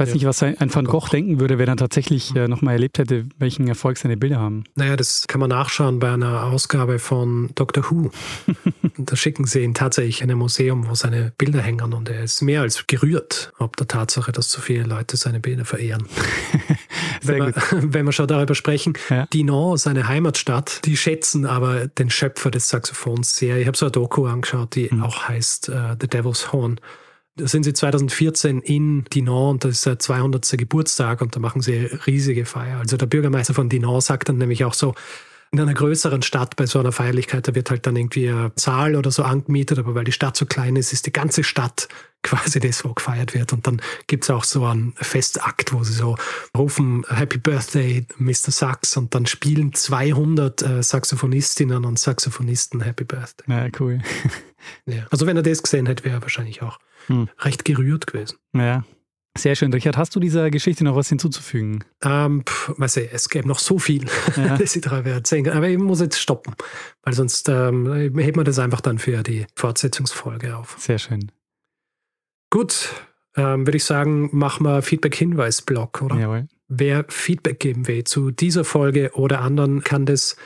[0.00, 0.14] Weiß ja.
[0.14, 3.66] nicht, was ein Van Gogh denken würde, wenn er tatsächlich äh, nochmal erlebt hätte, welchen
[3.66, 4.62] Erfolg seine Bilder haben.
[4.76, 8.12] Naja, das kann man nachschauen bei einer Ausgabe von Doctor Who.
[8.98, 12.42] da schicken sie ihn tatsächlich in ein Museum, wo seine Bilder hängen und er ist
[12.42, 16.06] mehr als gerührt, ob der Tatsache, dass so viele Leute seine Bilder verehren.
[17.28, 17.54] wenn, wir,
[17.94, 19.26] wenn wir schon darüber sprechen, ja.
[19.26, 23.58] Dinan, seine Heimatstadt, die schätzen aber den Schöpfer des Saxophons sehr.
[23.58, 25.02] Ich habe so eine Doku angeschaut, die mhm.
[25.02, 26.80] auch heißt uh, The Devil's Horn.
[27.36, 30.44] Da sind sie 2014 in Dinan und das ist der 200.
[30.58, 32.80] Geburtstag und da machen sie riesige Feier.
[32.80, 34.94] Also der Bürgermeister von Dinan sagt dann nämlich auch so,
[35.50, 38.96] in einer größeren Stadt bei so einer Feierlichkeit, da wird halt dann irgendwie ein Saal
[38.96, 41.88] oder so angemietet, aber weil die Stadt so klein ist, ist die ganze Stadt
[42.28, 43.52] quasi das, wo gefeiert wird.
[43.52, 46.16] Und dann gibt's auch so einen Festakt, wo sie so
[46.56, 48.50] rufen Happy Birthday, Mr.
[48.50, 53.44] Sax und dann spielen 200 äh, Saxophonistinnen und Saxophonisten Happy Birthday.
[53.48, 54.00] Ja, cool.
[54.86, 55.06] ja.
[55.10, 57.28] Also wenn er das gesehen hätte, wäre er wahrscheinlich auch hm.
[57.40, 58.38] recht gerührt gewesen.
[58.54, 58.84] Ja.
[59.36, 59.72] Sehr schön.
[59.72, 61.84] Richard, hast du dieser Geschichte noch was hinzuzufügen?
[62.02, 64.04] Ähm, pff, weiß ich, es gäbe noch so viel,
[64.36, 64.56] ja.
[64.58, 65.56] das ich darüber erzählen kann.
[65.56, 66.54] Aber ich muss jetzt stoppen,
[67.04, 70.74] weil sonst ähm, heben wir das einfach dann für die Fortsetzungsfolge auf.
[70.78, 71.30] Sehr schön.
[72.50, 72.90] Gut,
[73.36, 76.16] ähm, würde ich sagen, machen wir Feedback-Hinweis-Blog, oder?
[76.16, 76.48] Jawohl.
[76.68, 80.36] Wer Feedback geben will zu dieser Folge oder anderen, kann das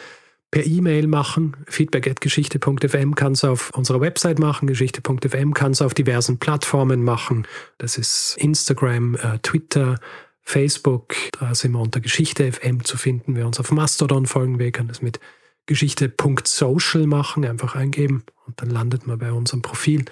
[0.53, 1.57] per E-Mail machen.
[1.67, 4.69] Feedback at geschichte.fm kann es auf unserer Website machen.
[4.69, 7.47] Geschichte.fm kann es auf diversen Plattformen machen.
[7.79, 9.99] Das ist Instagram, äh, Twitter,
[10.43, 11.15] Facebook.
[11.41, 13.35] Da sind wir unter Geschichte.fm zu finden.
[13.35, 15.21] Wer uns auf Mastodon folgen will, kann das mit
[15.67, 17.47] geschichte.social machen.
[17.47, 20.05] Einfach eingeben und dann landet man bei unserem Profil.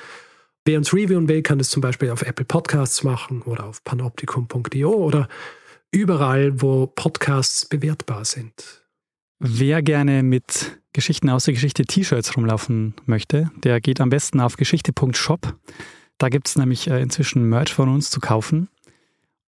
[0.70, 4.92] Wer uns reviewen will, kann das zum Beispiel auf Apple Podcasts machen oder auf panoptikum.io
[4.92, 5.28] oder
[5.90, 8.84] überall, wo Podcasts bewertbar sind.
[9.40, 14.56] Wer gerne mit Geschichten aus der Geschichte T-Shirts rumlaufen möchte, der geht am besten auf
[14.56, 15.56] geschichte.shop.
[16.18, 18.68] Da gibt es nämlich äh, inzwischen Merch von uns zu kaufen.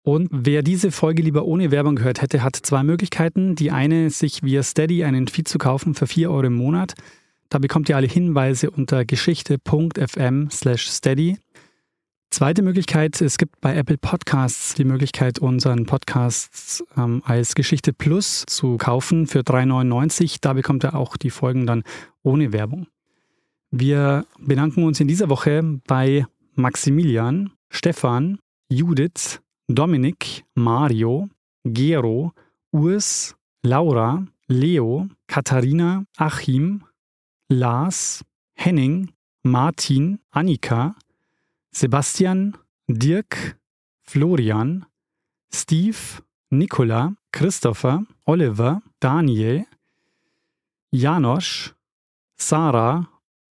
[0.03, 3.55] Und wer diese Folge lieber ohne Werbung gehört hätte, hat zwei Möglichkeiten.
[3.55, 6.93] Die eine, sich via Steady einen Feed zu kaufen für 4 Euro im Monat.
[7.49, 11.39] Da bekommt ihr alle Hinweise unter geschichte.fm slash steady.
[12.31, 18.45] Zweite Möglichkeit, es gibt bei Apple Podcasts die Möglichkeit, unseren Podcast ähm, als Geschichte Plus
[18.47, 20.39] zu kaufen für 3,99.
[20.41, 21.85] Da bekommt ihr auch die Folgen dann
[22.23, 22.89] ohne Werbung.
[23.71, 26.27] Wir bedanken uns in dieser Woche bei
[26.57, 28.39] Maximilian, Stefan,
[28.69, 31.29] Judith, Dominik, Mario,
[31.65, 32.33] Gero,
[32.73, 36.83] Urs, Laura, Leo, Katharina, Achim,
[37.49, 38.25] Lars,
[38.55, 40.97] Henning, Martin, Annika,
[41.71, 42.57] Sebastian,
[42.89, 43.59] Dirk,
[44.03, 44.87] Florian,
[45.53, 45.97] Steve,
[46.51, 49.67] Nicola, Christopher, Oliver, Daniel,
[50.91, 51.75] Janosch,
[52.37, 53.09] Sarah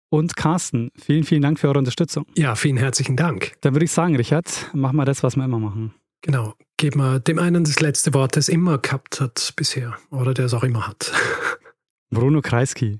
[0.09, 0.91] und Carsten.
[0.97, 2.25] Vielen, vielen Dank für eure Unterstützung.
[2.35, 3.53] Ja, vielen herzlichen Dank.
[3.61, 5.93] Dann würde ich sagen, Richard, machen wir das, was wir immer machen.
[6.21, 6.53] Genau.
[6.77, 10.53] Geben wir dem einen das letzte Wort, das immer gehabt hat bisher oder der es
[10.53, 11.11] auch immer hat.
[12.09, 12.99] Bruno Kreisky.